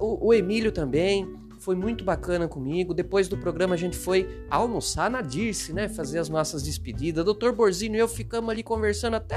o, 0.01 0.29
o 0.29 0.35
Emílio 0.35 0.73
também, 0.73 1.27
foi 1.63 1.77
muito 1.77 2.03
bacana 2.03 2.49
comigo. 2.49 2.93
Depois 2.93 3.29
do 3.29 3.39
programa 3.39 3.75
a 3.75 3.79
gente 3.79 3.97
foi 3.97 4.45
almoçar 4.51 5.09
na 5.09 5.23
Dirce, 5.23 5.73
né? 5.73 5.89
Fazer 5.89 6.19
as 6.19 6.29
nossas 6.29 6.63
despedidas. 6.63 7.25
Doutor 7.25 7.55
Borzino 7.55 7.95
e 7.95 7.99
eu 8.01 8.09
ficamos 8.09 8.51
ali 8.51 8.65
conversando 8.65 9.15
até 9.15 9.37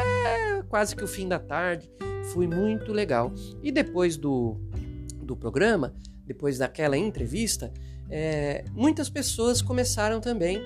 quase 0.67 0.95
que 0.95 1.03
o 1.03 1.07
fim 1.07 1.27
da 1.27 1.37
tarde. 1.37 1.89
Foi 2.33 2.47
muito 2.47 2.91
legal. 2.91 3.31
E 3.61 3.71
depois 3.71 4.17
do, 4.17 4.57
do 5.21 5.37
programa, 5.37 5.93
depois 6.25 6.57
daquela 6.57 6.97
entrevista, 6.97 7.71
é, 8.09 8.65
muitas 8.73 9.07
pessoas 9.07 9.61
começaram 9.61 10.19
também 10.19 10.59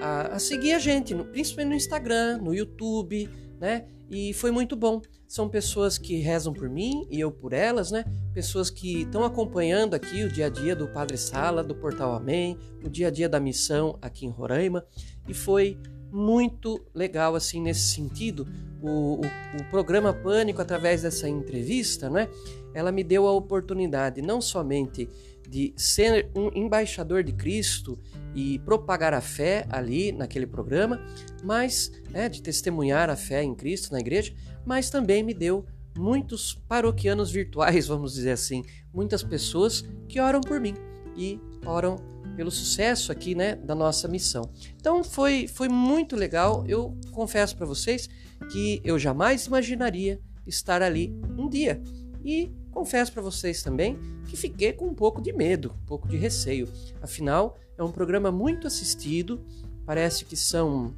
a, 0.00 0.34
a 0.34 0.38
seguir 0.40 0.72
a 0.72 0.80
gente, 0.80 1.14
no, 1.14 1.24
principalmente 1.26 1.70
no 1.70 1.76
Instagram, 1.76 2.38
no 2.38 2.52
YouTube, 2.52 3.30
né? 3.64 3.86
E 4.10 4.34
foi 4.34 4.50
muito 4.50 4.76
bom. 4.76 5.00
São 5.26 5.48
pessoas 5.48 5.96
que 5.96 6.18
rezam 6.18 6.52
por 6.52 6.68
mim 6.68 7.08
e 7.10 7.18
eu 7.18 7.32
por 7.32 7.54
elas, 7.54 7.90
né? 7.90 8.04
Pessoas 8.34 8.68
que 8.68 9.02
estão 9.02 9.24
acompanhando 9.24 9.94
aqui 9.94 10.22
o 10.22 10.28
dia 10.28 10.46
a 10.46 10.48
dia 10.50 10.76
do 10.76 10.86
Padre 10.86 11.16
Sala, 11.16 11.64
do 11.64 11.74
Portal 11.74 12.12
Amém, 12.12 12.58
o 12.84 12.90
dia 12.90 13.08
a 13.08 13.10
dia 13.10 13.26
da 13.26 13.40
missão 13.40 13.98
aqui 14.02 14.26
em 14.26 14.28
Roraima. 14.28 14.84
E 15.26 15.32
foi 15.32 15.78
muito 16.12 16.78
legal, 16.94 17.34
assim, 17.34 17.58
nesse 17.58 17.94
sentido. 17.94 18.46
O, 18.82 19.14
o, 19.14 19.20
o 19.22 19.70
programa 19.70 20.12
Pânico, 20.12 20.60
através 20.60 21.00
dessa 21.00 21.26
entrevista, 21.26 22.10
né? 22.10 22.28
Ela 22.74 22.92
me 22.92 23.02
deu 23.02 23.26
a 23.26 23.32
oportunidade 23.32 24.20
não 24.20 24.42
somente 24.42 25.08
de 25.48 25.72
ser 25.76 26.30
um 26.34 26.50
embaixador 26.54 27.22
de 27.22 27.32
Cristo 27.32 27.98
e 28.34 28.58
propagar 28.60 29.14
a 29.14 29.20
fé 29.20 29.66
ali 29.70 30.12
naquele 30.12 30.46
programa, 30.46 31.00
mas 31.42 31.92
né, 32.10 32.28
de 32.28 32.42
testemunhar 32.42 33.08
a 33.08 33.16
fé 33.16 33.42
em 33.42 33.54
Cristo 33.54 33.92
na 33.92 34.00
igreja, 34.00 34.34
mas 34.64 34.90
também 34.90 35.22
me 35.22 35.34
deu 35.34 35.64
muitos 35.96 36.54
paroquianos 36.68 37.30
virtuais, 37.30 37.86
vamos 37.88 38.14
dizer 38.14 38.32
assim, 38.32 38.64
muitas 38.92 39.22
pessoas 39.22 39.84
que 40.08 40.20
oram 40.20 40.40
por 40.40 40.60
mim 40.60 40.74
e 41.16 41.40
oram 41.64 41.96
pelo 42.36 42.50
sucesso 42.50 43.12
aqui, 43.12 43.34
né, 43.34 43.54
da 43.54 43.74
nossa 43.74 44.08
missão. 44.08 44.50
Então 44.76 45.04
foi 45.04 45.46
foi 45.46 45.68
muito 45.68 46.16
legal. 46.16 46.64
Eu 46.66 46.98
confesso 47.12 47.56
para 47.56 47.66
vocês 47.66 48.08
que 48.50 48.80
eu 48.84 48.98
jamais 48.98 49.46
imaginaria 49.46 50.20
estar 50.46 50.82
ali 50.82 51.14
um 51.38 51.48
dia. 51.48 51.80
E 52.24 52.50
confesso 52.74 53.12
para 53.12 53.22
vocês 53.22 53.62
também 53.62 53.98
que 54.26 54.36
fiquei 54.36 54.72
com 54.72 54.86
um 54.88 54.94
pouco 54.94 55.22
de 55.22 55.32
medo, 55.32 55.72
um 55.82 55.86
pouco 55.86 56.08
de 56.08 56.16
receio. 56.16 56.68
Afinal, 57.00 57.56
é 57.78 57.82
um 57.82 57.92
programa 57.92 58.32
muito 58.32 58.66
assistido, 58.66 59.40
parece 59.86 60.24
que 60.24 60.36
são 60.36 60.94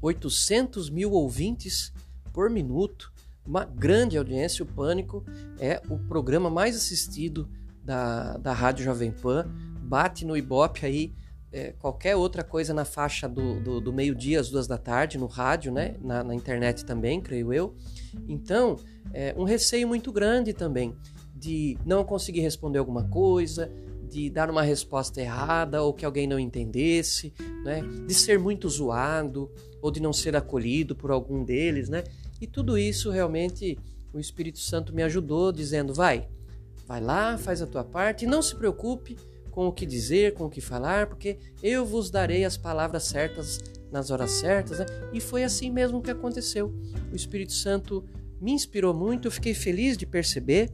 800 0.00 0.88
mil 0.88 1.10
ouvintes 1.10 1.92
por 2.32 2.48
minuto, 2.48 3.12
uma 3.44 3.64
grande 3.64 4.16
audiência. 4.16 4.62
O 4.62 4.66
Pânico 4.66 5.24
é 5.58 5.82
o 5.88 5.98
programa 5.98 6.48
mais 6.48 6.76
assistido 6.76 7.48
da, 7.82 8.36
da 8.36 8.52
Rádio 8.52 8.84
Jovem 8.84 9.10
Pan, 9.10 9.46
bate 9.80 10.24
no 10.24 10.36
Ibope 10.36 10.86
aí. 10.86 11.14
É, 11.52 11.72
qualquer 11.78 12.16
outra 12.16 12.44
coisa 12.44 12.74
na 12.74 12.84
faixa 12.84 13.28
do, 13.28 13.60
do, 13.60 13.80
do 13.80 13.92
meio-dia 13.92 14.40
às 14.40 14.50
duas 14.50 14.66
da 14.66 14.76
tarde, 14.76 15.16
no 15.16 15.26
rádio, 15.26 15.72
né? 15.72 15.94
Na, 16.00 16.22
na 16.22 16.34
internet 16.34 16.84
também, 16.84 17.20
creio 17.20 17.52
eu. 17.52 17.74
Então, 18.28 18.76
é, 19.12 19.34
um 19.36 19.44
receio 19.44 19.86
muito 19.86 20.12
grande 20.12 20.52
também 20.52 20.94
de 21.34 21.76
não 21.84 22.04
conseguir 22.04 22.40
responder 22.40 22.78
alguma 22.78 23.04
coisa, 23.04 23.70
de 24.08 24.30
dar 24.30 24.50
uma 24.50 24.62
resposta 24.62 25.20
errada 25.20 25.82
ou 25.82 25.92
que 25.92 26.04
alguém 26.04 26.26
não 26.26 26.38
entendesse, 26.38 27.32
né? 27.64 27.82
de 28.06 28.14
ser 28.14 28.38
muito 28.38 28.68
zoado 28.68 29.50
ou 29.82 29.90
de 29.90 30.00
não 30.00 30.12
ser 30.12 30.34
acolhido 30.36 30.94
por 30.94 31.10
algum 31.10 31.44
deles, 31.44 31.88
né? 31.88 32.02
E 32.40 32.46
tudo 32.46 32.78
isso 32.78 33.10
realmente 33.10 33.78
o 34.12 34.18
Espírito 34.18 34.58
Santo 34.58 34.94
me 34.94 35.02
ajudou 35.02 35.52
dizendo: 35.52 35.92
vai, 35.92 36.28
vai 36.86 37.00
lá, 37.00 37.36
faz 37.36 37.60
a 37.60 37.66
tua 37.66 37.84
parte, 37.84 38.24
e 38.24 38.28
não 38.28 38.42
se 38.42 38.54
preocupe 38.54 39.16
com 39.50 39.66
o 39.66 39.72
que 39.72 39.86
dizer, 39.86 40.34
com 40.34 40.44
o 40.44 40.50
que 40.50 40.60
falar, 40.60 41.06
porque 41.06 41.38
eu 41.62 41.84
vos 41.84 42.10
darei 42.10 42.44
as 42.44 42.56
palavras 42.56 43.04
certas 43.04 43.58
nas 43.90 44.10
horas 44.10 44.32
certas, 44.32 44.78
né? 44.78 44.86
E 45.12 45.20
foi 45.20 45.44
assim 45.44 45.70
mesmo 45.70 46.02
que 46.02 46.10
aconteceu. 46.10 46.74
O 47.12 47.16
Espírito 47.16 47.52
Santo 47.52 48.04
me 48.40 48.52
inspirou 48.52 48.92
muito, 48.92 49.28
eu 49.28 49.32
fiquei 49.32 49.54
feliz 49.54 49.96
de 49.96 50.06
perceber, 50.06 50.70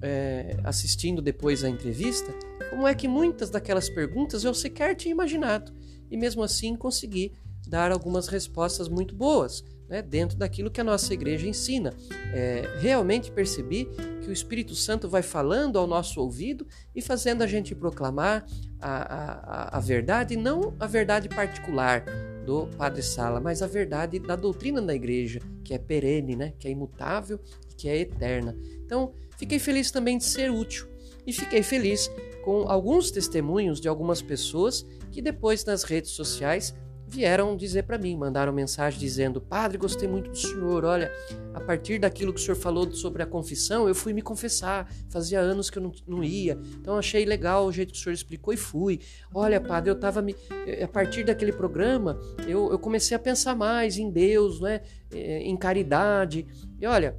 é, 0.00 0.56
assistindo 0.64 1.20
depois 1.20 1.62
a 1.62 1.68
entrevista, 1.68 2.32
como 2.70 2.88
é 2.88 2.94
que 2.94 3.06
muitas 3.06 3.50
daquelas 3.50 3.88
perguntas 3.88 4.44
eu 4.44 4.54
sequer 4.54 4.94
tinha 4.96 5.12
imaginado, 5.12 5.72
e 6.10 6.16
mesmo 6.16 6.42
assim 6.42 6.74
consegui 6.74 7.32
dar 7.68 7.92
algumas 7.92 8.28
respostas 8.28 8.88
muito 8.88 9.14
boas 9.14 9.62
né, 9.88 10.02
dentro 10.02 10.36
daquilo 10.36 10.70
que 10.70 10.80
a 10.80 10.84
nossa 10.84 11.12
igreja 11.12 11.46
ensina. 11.46 11.92
É, 12.34 12.62
realmente 12.80 13.30
percebi 13.30 13.86
que 14.22 14.28
o 14.28 14.32
Espírito 14.32 14.74
Santo 14.74 15.08
vai 15.08 15.22
falando 15.22 15.78
ao 15.78 15.86
nosso 15.86 16.20
ouvido 16.20 16.66
e 16.94 17.02
fazendo 17.02 17.42
a 17.42 17.46
gente 17.46 17.74
proclamar 17.74 18.44
a, 18.80 19.74
a, 19.74 19.76
a 19.76 19.80
verdade, 19.80 20.36
não 20.36 20.74
a 20.80 20.86
verdade 20.86 21.28
particular 21.28 22.04
do 22.44 22.66
Padre 22.76 23.02
Sala, 23.02 23.40
mas 23.40 23.62
a 23.62 23.66
verdade 23.66 24.18
da 24.18 24.36
doutrina 24.36 24.80
da 24.80 24.94
igreja, 24.94 25.40
que 25.64 25.74
é 25.74 25.78
perene, 25.78 26.36
né, 26.36 26.52
que 26.58 26.68
é 26.68 26.70
imutável 26.70 27.38
e 27.70 27.74
que 27.74 27.88
é 27.88 27.98
eterna. 27.98 28.56
Então, 28.84 29.12
fiquei 29.36 29.58
feliz 29.58 29.90
também 29.90 30.18
de 30.18 30.24
ser 30.24 30.50
útil 30.50 30.86
e 31.26 31.32
fiquei 31.32 31.62
feliz 31.62 32.10
com 32.44 32.68
alguns 32.68 33.10
testemunhos 33.10 33.80
de 33.80 33.88
algumas 33.88 34.20
pessoas 34.20 34.84
que 35.10 35.22
depois 35.22 35.64
nas 35.64 35.84
redes 35.84 36.10
sociais 36.10 36.74
vieram 37.12 37.54
dizer 37.56 37.82
para 37.82 37.98
mim, 37.98 38.16
mandaram 38.16 38.52
mensagem 38.52 38.98
dizendo: 38.98 39.40
Padre, 39.40 39.76
gostei 39.76 40.08
muito 40.08 40.30
do 40.30 40.36
senhor. 40.36 40.84
Olha, 40.84 41.12
a 41.52 41.60
partir 41.60 41.98
daquilo 41.98 42.32
que 42.32 42.40
o 42.40 42.42
senhor 42.42 42.56
falou 42.56 42.90
sobre 42.92 43.22
a 43.22 43.26
confissão, 43.26 43.86
eu 43.86 43.94
fui 43.94 44.12
me 44.12 44.22
confessar. 44.22 44.90
Fazia 45.10 45.38
anos 45.38 45.68
que 45.68 45.78
eu 45.78 45.82
não, 45.82 45.92
não 46.06 46.24
ia. 46.24 46.58
Então 46.80 46.96
achei 46.96 47.24
legal 47.24 47.66
o 47.66 47.72
jeito 47.72 47.92
que 47.92 47.98
o 47.98 48.02
senhor 48.02 48.14
explicou 48.14 48.54
e 48.54 48.56
fui. 48.56 49.00
Olha, 49.34 49.60
padre, 49.60 49.90
eu 49.90 49.94
estava 49.94 50.22
me. 50.22 50.34
A 50.82 50.88
partir 50.88 51.24
daquele 51.24 51.52
programa, 51.52 52.18
eu, 52.48 52.70
eu 52.72 52.78
comecei 52.78 53.14
a 53.14 53.20
pensar 53.20 53.54
mais 53.54 53.98
em 53.98 54.10
Deus, 54.10 54.60
né? 54.60 54.80
Eh, 55.12 55.42
em 55.42 55.56
caridade. 55.56 56.46
E 56.80 56.86
olha, 56.86 57.16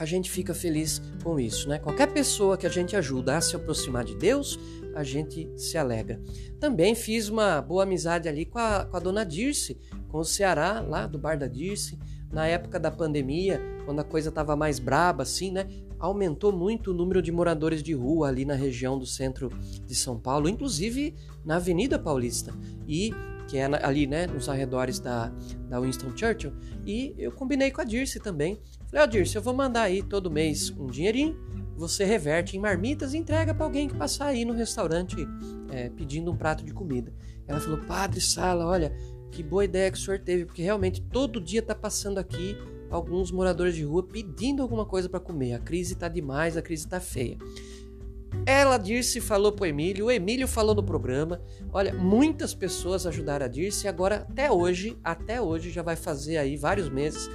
a 0.00 0.06
gente 0.06 0.30
fica 0.30 0.54
feliz 0.54 1.00
com 1.22 1.38
isso, 1.38 1.68
né? 1.68 1.78
Qualquer 1.78 2.06
pessoa 2.06 2.56
que 2.56 2.66
a 2.66 2.70
gente 2.70 2.96
ajuda 2.96 3.36
a 3.36 3.40
se 3.40 3.54
aproximar 3.54 4.02
de 4.02 4.14
Deus, 4.14 4.58
a 4.94 5.02
gente 5.02 5.50
se 5.56 5.76
alegra. 5.78 6.20
Também 6.58 6.94
fiz 6.94 7.28
uma 7.28 7.60
boa 7.60 7.84
amizade 7.84 8.28
ali 8.28 8.44
com 8.44 8.58
a, 8.58 8.84
com 8.84 8.96
a 8.96 9.00
dona 9.00 9.24
Dirce, 9.24 9.78
com 10.08 10.18
o 10.18 10.24
Ceará, 10.24 10.80
lá 10.80 11.06
do 11.06 11.18
bar 11.18 11.38
da 11.38 11.46
Dirce. 11.46 11.98
Na 12.32 12.46
época 12.46 12.78
da 12.78 12.90
pandemia, 12.90 13.60
quando 13.84 14.00
a 14.00 14.04
coisa 14.04 14.28
estava 14.28 14.54
mais 14.54 14.78
braba, 14.78 15.24
assim, 15.24 15.50
né? 15.50 15.66
Aumentou 15.98 16.52
muito 16.52 16.92
o 16.92 16.94
número 16.94 17.20
de 17.20 17.32
moradores 17.32 17.82
de 17.82 17.92
rua 17.92 18.28
ali 18.28 18.44
na 18.44 18.54
região 18.54 18.98
do 18.98 19.04
centro 19.04 19.50
de 19.84 19.94
São 19.94 20.18
Paulo, 20.18 20.48
inclusive 20.48 21.14
na 21.44 21.56
Avenida 21.56 21.98
Paulista. 21.98 22.54
E 22.86 23.12
que 23.50 23.58
é 23.58 23.64
ali, 23.82 24.06
né, 24.06 24.28
nos 24.28 24.48
arredores 24.48 25.00
da, 25.00 25.32
da 25.68 25.80
Winston 25.80 26.16
Churchill. 26.16 26.52
E 26.86 27.16
eu 27.18 27.32
combinei 27.32 27.72
com 27.72 27.80
a 27.80 27.84
Dirce 27.84 28.20
também. 28.20 28.60
Falei, 28.88 29.02
ó, 29.02 29.04
oh, 29.04 29.06
Dirce, 29.08 29.34
eu 29.34 29.42
vou 29.42 29.52
mandar 29.52 29.82
aí 29.82 30.04
todo 30.04 30.30
mês 30.30 30.70
um 30.70 30.86
dinheirinho, 30.86 31.36
você 31.80 32.04
reverte 32.04 32.56
em 32.56 32.60
marmitas 32.60 33.14
e 33.14 33.18
entrega 33.18 33.54
para 33.54 33.64
alguém 33.64 33.88
que 33.88 33.94
passar 33.94 34.26
aí 34.26 34.44
no 34.44 34.52
restaurante 34.52 35.16
é, 35.70 35.88
pedindo 35.88 36.30
um 36.30 36.36
prato 36.36 36.62
de 36.62 36.74
comida. 36.74 37.10
Ela 37.48 37.58
falou, 37.58 37.78
Padre 37.78 38.20
Sala, 38.20 38.66
olha, 38.66 38.94
que 39.32 39.42
boa 39.42 39.64
ideia 39.64 39.90
que 39.90 39.96
o 39.96 40.00
senhor 40.00 40.20
teve, 40.20 40.44
porque 40.44 40.62
realmente 40.62 41.00
todo 41.00 41.40
dia 41.40 41.62
tá 41.62 41.74
passando 41.74 42.18
aqui 42.18 42.54
alguns 42.90 43.30
moradores 43.30 43.74
de 43.74 43.82
rua 43.82 44.02
pedindo 44.02 44.62
alguma 44.62 44.84
coisa 44.84 45.08
para 45.08 45.20
comer. 45.20 45.54
A 45.54 45.58
crise 45.58 45.94
tá 45.94 46.06
demais, 46.06 46.54
a 46.56 46.62
crise 46.62 46.86
tá 46.86 47.00
feia. 47.00 47.38
Ela, 48.44 48.76
Dirce, 48.76 49.20
falou 49.20 49.50
pro 49.50 49.66
Emílio, 49.66 50.06
o 50.06 50.10
Emílio 50.10 50.46
falou 50.46 50.74
no 50.74 50.82
programa. 50.82 51.40
Olha, 51.72 51.94
muitas 51.94 52.52
pessoas 52.52 53.06
ajudaram 53.06 53.46
a 53.46 53.48
Dirce 53.48 53.86
e 53.86 53.88
agora, 53.88 54.26
até 54.28 54.52
hoje, 54.52 54.98
até 55.02 55.40
hoje, 55.40 55.70
já 55.70 55.82
vai 55.82 55.96
fazer 55.96 56.36
aí 56.36 56.56
vários 56.56 56.90
meses. 56.90 57.28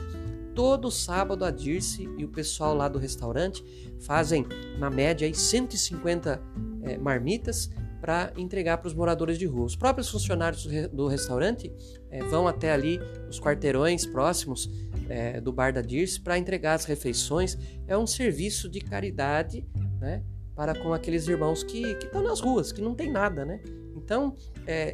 Todo 0.56 0.90
sábado 0.90 1.44
a 1.44 1.52
Dirce 1.52 2.10
e 2.18 2.24
o 2.24 2.30
pessoal 2.30 2.74
lá 2.74 2.88
do 2.88 2.98
restaurante 2.98 3.62
fazem, 4.00 4.46
na 4.80 4.90
média, 4.90 5.28
aí 5.28 5.36
150 5.36 6.42
é, 6.84 6.98
marmitas 6.98 7.70
para 8.00 8.32
entregar 8.38 8.78
para 8.78 8.88
os 8.88 8.94
moradores 8.94 9.38
de 9.38 9.46
rua. 9.46 9.66
Os 9.66 9.76
próprios 9.76 10.10
funcionários 10.10 10.66
do 10.94 11.08
restaurante 11.08 11.74
é, 12.10 12.24
vão 12.24 12.48
até 12.48 12.72
ali 12.72 13.00
os 13.30 13.38
quarteirões 13.38 14.06
próximos 14.06 14.70
é, 15.10 15.42
do 15.42 15.52
bar 15.52 15.74
da 15.74 15.82
Dirce 15.82 16.22
para 16.22 16.38
entregar 16.38 16.76
as 16.76 16.86
refeições. 16.86 17.58
É 17.86 17.98
um 17.98 18.08
serviço 18.08 18.70
de 18.70 18.80
caridade, 18.80 19.68
né? 20.00 20.24
para 20.56 20.74
com 20.74 20.94
aqueles 20.94 21.28
irmãos 21.28 21.64
que 21.64 21.82
estão 21.82 22.24
nas 22.24 22.40
ruas, 22.40 22.72
que 22.72 22.80
não 22.80 22.96
tem 22.96 23.12
nada, 23.12 23.44
né? 23.44 23.60
Então, 23.94 24.34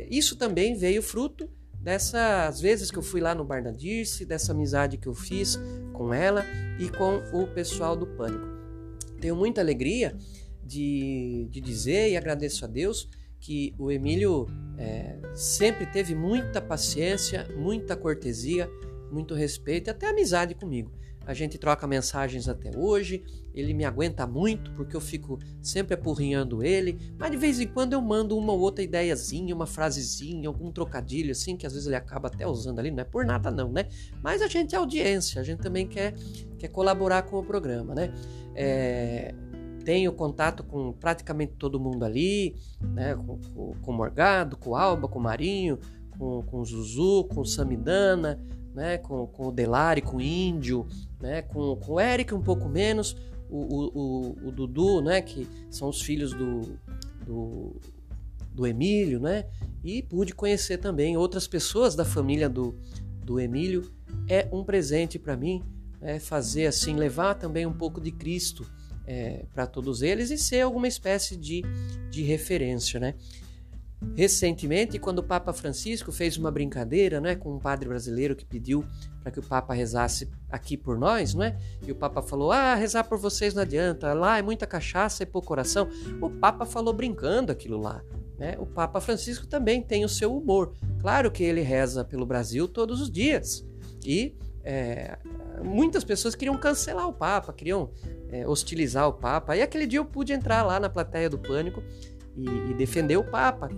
isso 0.09 0.35
também 0.35 0.75
veio 0.75 1.03
fruto 1.03 1.47
dessas 1.81 2.61
vezes 2.61 2.91
que 2.91 2.97
eu 2.97 3.01
fui 3.01 3.19
lá 3.19 3.33
no 3.33 3.43
Bar 3.43 3.63
da 3.63 3.71
Dirce, 3.71 4.25
dessa 4.25 4.51
amizade 4.51 4.97
que 4.97 5.07
eu 5.07 5.13
fiz 5.13 5.59
com 5.93 6.13
ela 6.13 6.45
e 6.79 6.89
com 6.89 7.17
o 7.33 7.47
pessoal 7.47 7.95
do 7.95 8.05
Pânico. 8.05 8.47
Tenho 9.19 9.35
muita 9.35 9.61
alegria 9.61 10.15
de, 10.63 11.47
de 11.49 11.59
dizer 11.59 12.11
e 12.11 12.17
agradeço 12.17 12.63
a 12.65 12.67
Deus 12.67 13.09
que 13.39 13.73
o 13.79 13.91
Emílio 13.91 14.47
é, 14.77 15.17
sempre 15.33 15.85
teve 15.87 16.13
muita 16.13 16.61
paciência, 16.61 17.47
muita 17.57 17.95
cortesia, 17.95 18.69
muito 19.11 19.33
respeito 19.33 19.89
e 19.89 19.91
até 19.91 20.09
amizade 20.09 20.53
comigo 20.53 20.91
a 21.25 21.33
gente 21.33 21.57
troca 21.57 21.85
mensagens 21.87 22.47
até 22.47 22.71
hoje. 22.75 23.23
Ele 23.53 23.73
me 23.73 23.85
aguenta 23.85 24.25
muito 24.25 24.71
porque 24.71 24.95
eu 24.95 25.01
fico 25.01 25.37
sempre 25.61 25.93
apurrinhando 25.93 26.63
ele, 26.63 26.97
mas 27.17 27.31
de 27.31 27.37
vez 27.37 27.59
em 27.59 27.67
quando 27.67 27.93
eu 27.93 28.01
mando 28.01 28.37
uma 28.37 28.53
ou 28.53 28.59
outra 28.59 28.83
ideiazinha, 28.83 29.53
uma 29.53 29.67
frasezinha, 29.67 30.47
algum 30.47 30.71
trocadilho 30.71 31.31
assim, 31.31 31.57
que 31.57 31.67
às 31.67 31.73
vezes 31.73 31.87
ele 31.87 31.95
acaba 31.95 32.27
até 32.27 32.47
usando 32.47 32.79
ali, 32.79 32.89
não 32.89 33.01
é 33.01 33.03
por 33.03 33.25
nada 33.25 33.51
não, 33.51 33.71
né? 33.71 33.87
Mas 34.23 34.41
a 34.41 34.47
gente 34.47 34.73
é 34.73 34.77
audiência, 34.77 35.41
a 35.41 35.43
gente 35.43 35.59
também 35.59 35.87
quer, 35.87 36.13
quer 36.57 36.69
colaborar 36.69 37.23
com 37.23 37.37
o 37.37 37.43
programa, 37.43 37.93
né? 37.93 38.13
É, 38.55 39.33
tenho 39.83 40.13
contato 40.13 40.63
com 40.63 40.93
praticamente 40.93 41.53
todo 41.57 41.79
mundo 41.79 42.05
ali, 42.05 42.55
né? 42.81 43.15
Com, 43.15 43.37
com, 43.53 43.73
com 43.81 43.91
o 43.91 43.93
Morgado, 43.93 44.55
com 44.55 44.71
o 44.71 44.75
Alba, 44.75 45.07
com 45.07 45.19
o 45.19 45.23
Marinho, 45.23 45.77
com, 46.17 46.41
com 46.43 46.59
o 46.59 46.65
Zuzu, 46.65 47.25
com 47.25 47.41
o 47.41 47.45
Samidana, 47.45 48.39
né, 48.73 48.97
com, 48.97 49.27
com 49.27 49.47
o 49.47 49.51
Delari, 49.51 50.01
com 50.01 50.17
o 50.17 50.21
Índio, 50.21 50.87
né, 51.19 51.41
com, 51.41 51.75
com 51.75 51.93
o 51.93 51.99
Eric 51.99 52.33
um 52.33 52.41
pouco 52.41 52.69
menos, 52.69 53.15
o, 53.49 53.57
o, 53.57 53.91
o, 53.93 54.47
o 54.47 54.51
Dudu, 54.51 55.01
né, 55.01 55.21
que 55.21 55.47
são 55.69 55.89
os 55.89 56.01
filhos 56.01 56.33
do, 56.33 56.77
do, 57.25 57.75
do 58.53 58.65
Emílio, 58.65 59.19
né, 59.19 59.45
e 59.83 60.01
pude 60.01 60.33
conhecer 60.33 60.77
também 60.77 61.17
outras 61.17 61.47
pessoas 61.47 61.95
da 61.95 62.05
família 62.05 62.47
do, 62.47 62.75
do 63.23 63.39
Emílio. 63.39 63.91
É 64.27 64.47
um 64.51 64.63
presente 64.63 65.17
para 65.19 65.35
mim 65.35 65.63
é, 66.01 66.19
fazer 66.19 66.67
assim, 66.67 66.95
levar 66.95 67.35
também 67.35 67.65
um 67.65 67.73
pouco 67.73 67.99
de 67.99 68.11
Cristo 68.11 68.65
é, 69.05 69.45
para 69.53 69.67
todos 69.67 70.01
eles 70.01 70.31
e 70.31 70.37
ser 70.37 70.61
alguma 70.61 70.87
espécie 70.87 71.35
de, 71.35 71.63
de 72.09 72.23
referência, 72.23 72.99
né? 72.99 73.15
Recentemente, 74.15 74.97
quando 74.97 75.19
o 75.19 75.23
Papa 75.23 75.53
Francisco 75.53 76.11
fez 76.11 76.35
uma 76.35 76.49
brincadeira 76.49 77.21
né, 77.21 77.35
com 77.35 77.55
um 77.55 77.59
padre 77.59 77.87
brasileiro 77.87 78.35
que 78.35 78.43
pediu 78.43 78.83
para 79.21 79.31
que 79.31 79.39
o 79.39 79.43
Papa 79.43 79.73
rezasse 79.73 80.29
aqui 80.49 80.75
por 80.75 80.97
nós, 80.97 81.35
não 81.35 81.43
é? 81.43 81.55
E 81.85 81.91
o 81.91 81.95
Papa 81.95 82.21
falou: 82.21 82.51
Ah, 82.51 82.73
rezar 82.73 83.03
por 83.03 83.19
vocês 83.19 83.53
não 83.53 83.61
adianta, 83.61 84.11
lá 84.13 84.39
é 84.39 84.41
muita 84.41 84.65
cachaça 84.65 85.21
e 85.21 85.25
pouco 85.25 85.47
coração. 85.47 85.87
O 86.19 86.29
Papa 86.29 86.65
falou 86.65 86.93
brincando 86.93 87.51
aquilo 87.51 87.79
lá. 87.79 88.01
Né? 88.37 88.55
O 88.57 88.65
Papa 88.65 88.99
Francisco 88.99 89.45
também 89.45 89.83
tem 89.83 90.03
o 90.03 90.09
seu 90.09 90.35
humor. 90.35 90.73
Claro 90.99 91.29
que 91.29 91.43
ele 91.43 91.61
reza 91.61 92.03
pelo 92.03 92.25
Brasil 92.25 92.67
todos 92.67 92.99
os 92.99 93.11
dias. 93.11 93.63
E 94.03 94.35
é, 94.63 95.17
muitas 95.63 96.03
pessoas 96.03 96.33
queriam 96.33 96.57
cancelar 96.57 97.07
o 97.07 97.13
Papa, 97.13 97.53
queriam 97.53 97.91
é, 98.31 98.47
hostilizar 98.47 99.07
o 99.07 99.13
Papa. 99.13 99.55
E 99.55 99.61
aquele 99.61 99.85
dia 99.85 99.99
eu 99.99 100.05
pude 100.05 100.33
entrar 100.33 100.63
lá 100.63 100.79
na 100.79 100.89
plateia 100.89 101.29
do 101.29 101.37
Pânico 101.37 101.83
e, 102.35 102.71
e 102.71 102.73
defender 102.73 103.17
o 103.17 103.23
Papa, 103.23 103.69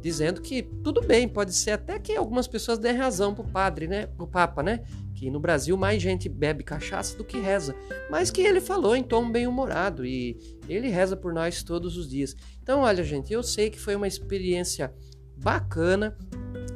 dizendo 0.00 0.40
que 0.40 0.62
tudo 0.62 1.00
bem, 1.00 1.28
pode 1.28 1.54
ser 1.54 1.70
até 1.72 1.98
que 1.98 2.16
algumas 2.16 2.48
pessoas 2.48 2.78
dêem 2.78 2.96
razão 2.96 3.34
pro 3.34 3.44
padre, 3.44 3.86
né? 3.86 4.06
Pro 4.06 4.26
Papa, 4.26 4.62
né? 4.62 4.82
Que 5.14 5.30
no 5.30 5.38
Brasil 5.38 5.76
mais 5.76 6.02
gente 6.02 6.28
bebe 6.28 6.64
cachaça 6.64 7.16
do 7.16 7.24
que 7.24 7.38
reza. 7.38 7.74
Mas 8.10 8.30
que 8.30 8.40
ele 8.40 8.60
falou 8.60 8.96
em 8.96 9.02
tom 9.02 9.30
bem-humorado 9.30 10.04
e 10.04 10.36
ele 10.68 10.88
reza 10.88 11.16
por 11.16 11.32
nós 11.32 11.62
todos 11.62 11.96
os 11.96 12.10
dias. 12.10 12.34
Então, 12.60 12.80
olha, 12.80 13.04
gente, 13.04 13.32
eu 13.32 13.42
sei 13.42 13.70
que 13.70 13.78
foi 13.78 13.94
uma 13.94 14.08
experiência 14.08 14.92
bacana, 15.36 16.16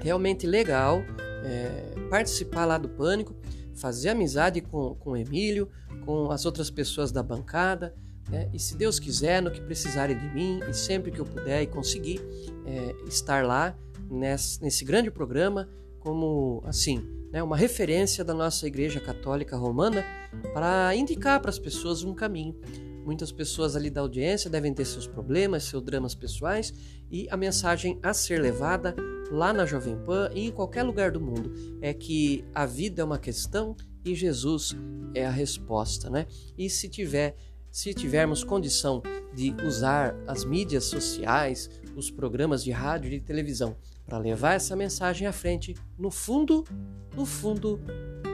realmente 0.01 0.47
legal, 0.47 1.03
é, 1.45 1.95
participar 2.09 2.65
lá 2.65 2.79
do 2.79 2.89
Pânico, 2.89 3.35
fazer 3.75 4.11
amizade 4.11 4.61
com, 4.61 4.95
com 4.95 5.11
o 5.11 5.17
Emílio, 5.17 5.69
com 6.05 6.31
as 6.31 6.47
outras 6.47 6.71
pessoas 6.71 7.11
da 7.11 7.23
bancada, 7.23 7.95
Né? 8.29 8.51
E 8.53 8.59
se 8.59 8.77
Deus 8.77 8.99
quiser, 8.99 9.41
no 9.41 9.51
que 9.51 9.61
precisarem 9.61 10.19
de 10.19 10.29
mim 10.35 10.61
e 10.69 10.75
sempre 10.75 11.11
que 11.11 11.19
eu 11.19 11.25
puder 11.25 11.63
e 11.63 11.67
conseguir 11.67 12.21
é, 12.65 12.95
estar 13.07 13.45
lá 13.45 13.77
nesse, 14.11 14.63
nesse 14.63 14.85
grande 14.85 15.11
programa, 15.11 15.69
como 16.01 16.63
assim, 16.65 17.03
né, 17.33 17.43
uma 17.43 17.57
referência 17.57 18.25
da 18.25 18.35
nossa 18.35 18.67
Igreja 18.67 19.01
Católica 19.01 19.57
Romana 19.57 20.05
para 20.53 20.95
indicar 20.95 21.41
para 21.41 21.51
as 21.51 21.59
pessoas 21.59 22.03
um 22.03 22.15
caminho. 22.15 22.55
Muitas 23.05 23.31
pessoas 23.31 23.77
ali 23.77 23.89
da 23.89 24.01
audiência 24.01 24.51
devem 24.51 24.75
ter 24.75 24.85
seus 24.85 25.07
problemas, 25.07 25.65
seus 25.65 25.83
dramas 25.83 26.15
pessoais 26.15 26.75
e 27.11 27.29
a 27.31 27.37
mensagem 27.37 28.01
a 28.03 28.13
ser 28.13 28.41
levada 28.41 28.97
lá 29.31 29.53
na 29.53 29.65
Jovem 29.65 29.97
Pan 30.05 30.31
e 30.35 30.47
em 30.47 30.51
qualquer 30.51 30.83
lugar 30.83 31.13
do 31.13 31.21
mundo 31.21 31.53
é 31.81 31.95
que 31.95 32.45
a 32.53 32.67
vida 32.67 33.03
é 33.03 33.05
uma 33.05 33.19
questão 33.19 33.77
e 34.05 34.15
Jesus 34.15 34.75
é 35.15 35.25
a 35.25 35.31
resposta, 35.31 36.11
né? 36.11 36.27
E 36.57 36.69
se 36.69 36.89
tiver 36.89 37.37
se 37.77 37.93
tivermos 37.93 38.43
condição 38.43 39.03
de 39.35 39.55
usar 39.63 40.17
as 40.27 40.47
mídias 40.47 40.85
sociais, 40.85 41.69
os 41.95 42.11
programas 42.11 42.65
de 42.65 42.71
rádio 42.71 43.09
e 43.09 43.19
de 43.19 43.21
televisão 43.21 43.77
para 44.07 44.17
levar 44.17 44.55
essa 44.55 44.75
mensagem 44.75 45.27
à 45.27 45.33
frente, 45.33 45.75
no 45.99 46.11
fundo, 46.11 46.65
no 47.15 47.27
fundo 47.27 47.79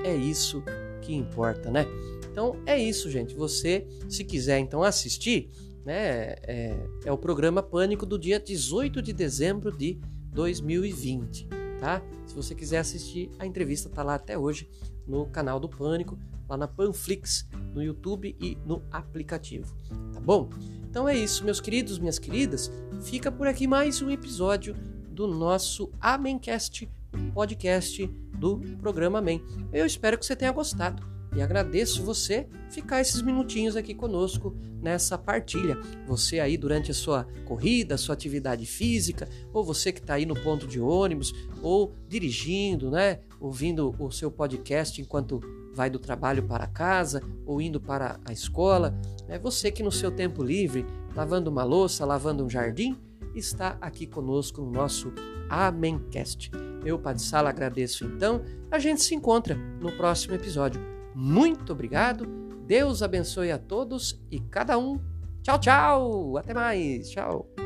é 0.05 0.14
isso 0.14 0.62
que 1.00 1.12
importa, 1.12 1.72
né? 1.72 1.87
Então 2.31 2.55
é 2.64 2.78
isso, 2.78 3.11
gente. 3.11 3.35
Você, 3.35 3.85
se 4.09 4.22
quiser 4.22 4.61
então 4.61 4.85
assistir, 4.85 5.50
né, 5.85 6.37
é, 6.44 6.76
é 7.05 7.11
o 7.11 7.18
programa 7.18 7.64
Pânico 7.64 8.07
do 8.07 8.16
dia 8.16 8.38
18 8.38 9.02
de 9.02 9.12
dezembro 9.12 9.76
de 9.76 9.98
2020, 10.33 11.48
tá? 11.81 12.00
Se 12.26 12.35
você 12.37 12.55
quiser 12.55 12.78
assistir, 12.78 13.28
a 13.40 13.44
entrevista 13.44 13.88
tá 13.88 14.05
lá 14.05 14.14
até 14.14 14.38
hoje 14.38 14.70
no 15.05 15.26
canal 15.26 15.59
do 15.59 15.68
Pânico, 15.68 16.16
lá 16.52 16.56
na 16.58 16.68
Panflix, 16.68 17.48
no 17.74 17.82
YouTube 17.82 18.36
e 18.38 18.58
no 18.66 18.82
aplicativo, 18.90 19.74
tá 20.12 20.20
bom? 20.20 20.50
Então 20.88 21.08
é 21.08 21.16
isso, 21.16 21.44
meus 21.46 21.62
queridos, 21.62 21.98
minhas 21.98 22.18
queridas. 22.18 22.70
Fica 23.02 23.32
por 23.32 23.46
aqui 23.46 23.66
mais 23.66 24.02
um 24.02 24.10
episódio 24.10 24.74
do 25.10 25.26
nosso 25.26 25.90
Amencast, 25.98 26.90
podcast 27.32 28.06
do 28.38 28.60
programa 28.78 29.18
Amém. 29.18 29.42
Eu 29.72 29.86
espero 29.86 30.18
que 30.18 30.26
você 30.26 30.36
tenha 30.36 30.52
gostado 30.52 31.02
e 31.34 31.40
agradeço 31.40 32.04
você 32.04 32.46
ficar 32.68 33.00
esses 33.00 33.22
minutinhos 33.22 33.74
aqui 33.74 33.94
conosco 33.94 34.54
nessa 34.82 35.16
partilha. 35.16 35.80
Você 36.06 36.38
aí 36.38 36.58
durante 36.58 36.90
a 36.90 36.94
sua 36.94 37.26
corrida, 37.46 37.96
sua 37.96 38.12
atividade 38.12 38.66
física, 38.66 39.26
ou 39.54 39.64
você 39.64 39.90
que 39.90 40.00
está 40.00 40.14
aí 40.14 40.26
no 40.26 40.34
ponto 40.34 40.66
de 40.66 40.78
ônibus, 40.78 41.32
ou 41.62 41.94
dirigindo, 42.06 42.90
né? 42.90 43.20
Ouvindo 43.40 43.94
o 43.98 44.10
seu 44.10 44.30
podcast 44.30 45.00
enquanto 45.00 45.40
vai 45.74 45.90
do 45.90 45.98
trabalho 45.98 46.42
para 46.42 46.66
casa 46.66 47.22
ou 47.46 47.61
indo 47.61 47.80
para 47.80 48.18
a 48.24 48.32
escola. 48.32 48.94
É 49.28 49.38
você 49.38 49.70
que 49.70 49.82
no 49.82 49.92
seu 49.92 50.11
tempo 50.11 50.42
livre, 50.42 50.87
lavando 51.14 51.50
uma 51.50 51.64
louça, 51.64 52.04
lavando 52.04 52.44
um 52.44 52.50
jardim, 52.50 52.96
está 53.35 53.76
aqui 53.80 54.06
conosco 54.06 54.61
no 54.61 54.70
nosso 54.70 55.12
Amencast. 55.48 56.50
Eu, 56.85 56.98
Padre 56.98 57.22
Sala, 57.22 57.50
agradeço 57.50 58.04
então. 58.04 58.42
A 58.70 58.78
gente 58.78 59.02
se 59.02 59.14
encontra 59.14 59.54
no 59.54 59.92
próximo 59.92 60.35
episódio. 60.35 60.80
Muito 61.14 61.72
obrigado. 61.72 62.26
Deus 62.66 63.02
abençoe 63.02 63.52
a 63.52 63.58
todos 63.58 64.20
e 64.30 64.40
cada 64.40 64.78
um. 64.78 64.98
Tchau, 65.42 65.58
tchau. 65.58 66.37
Até 66.37 66.54
mais. 66.54 67.11
Tchau. 67.11 67.62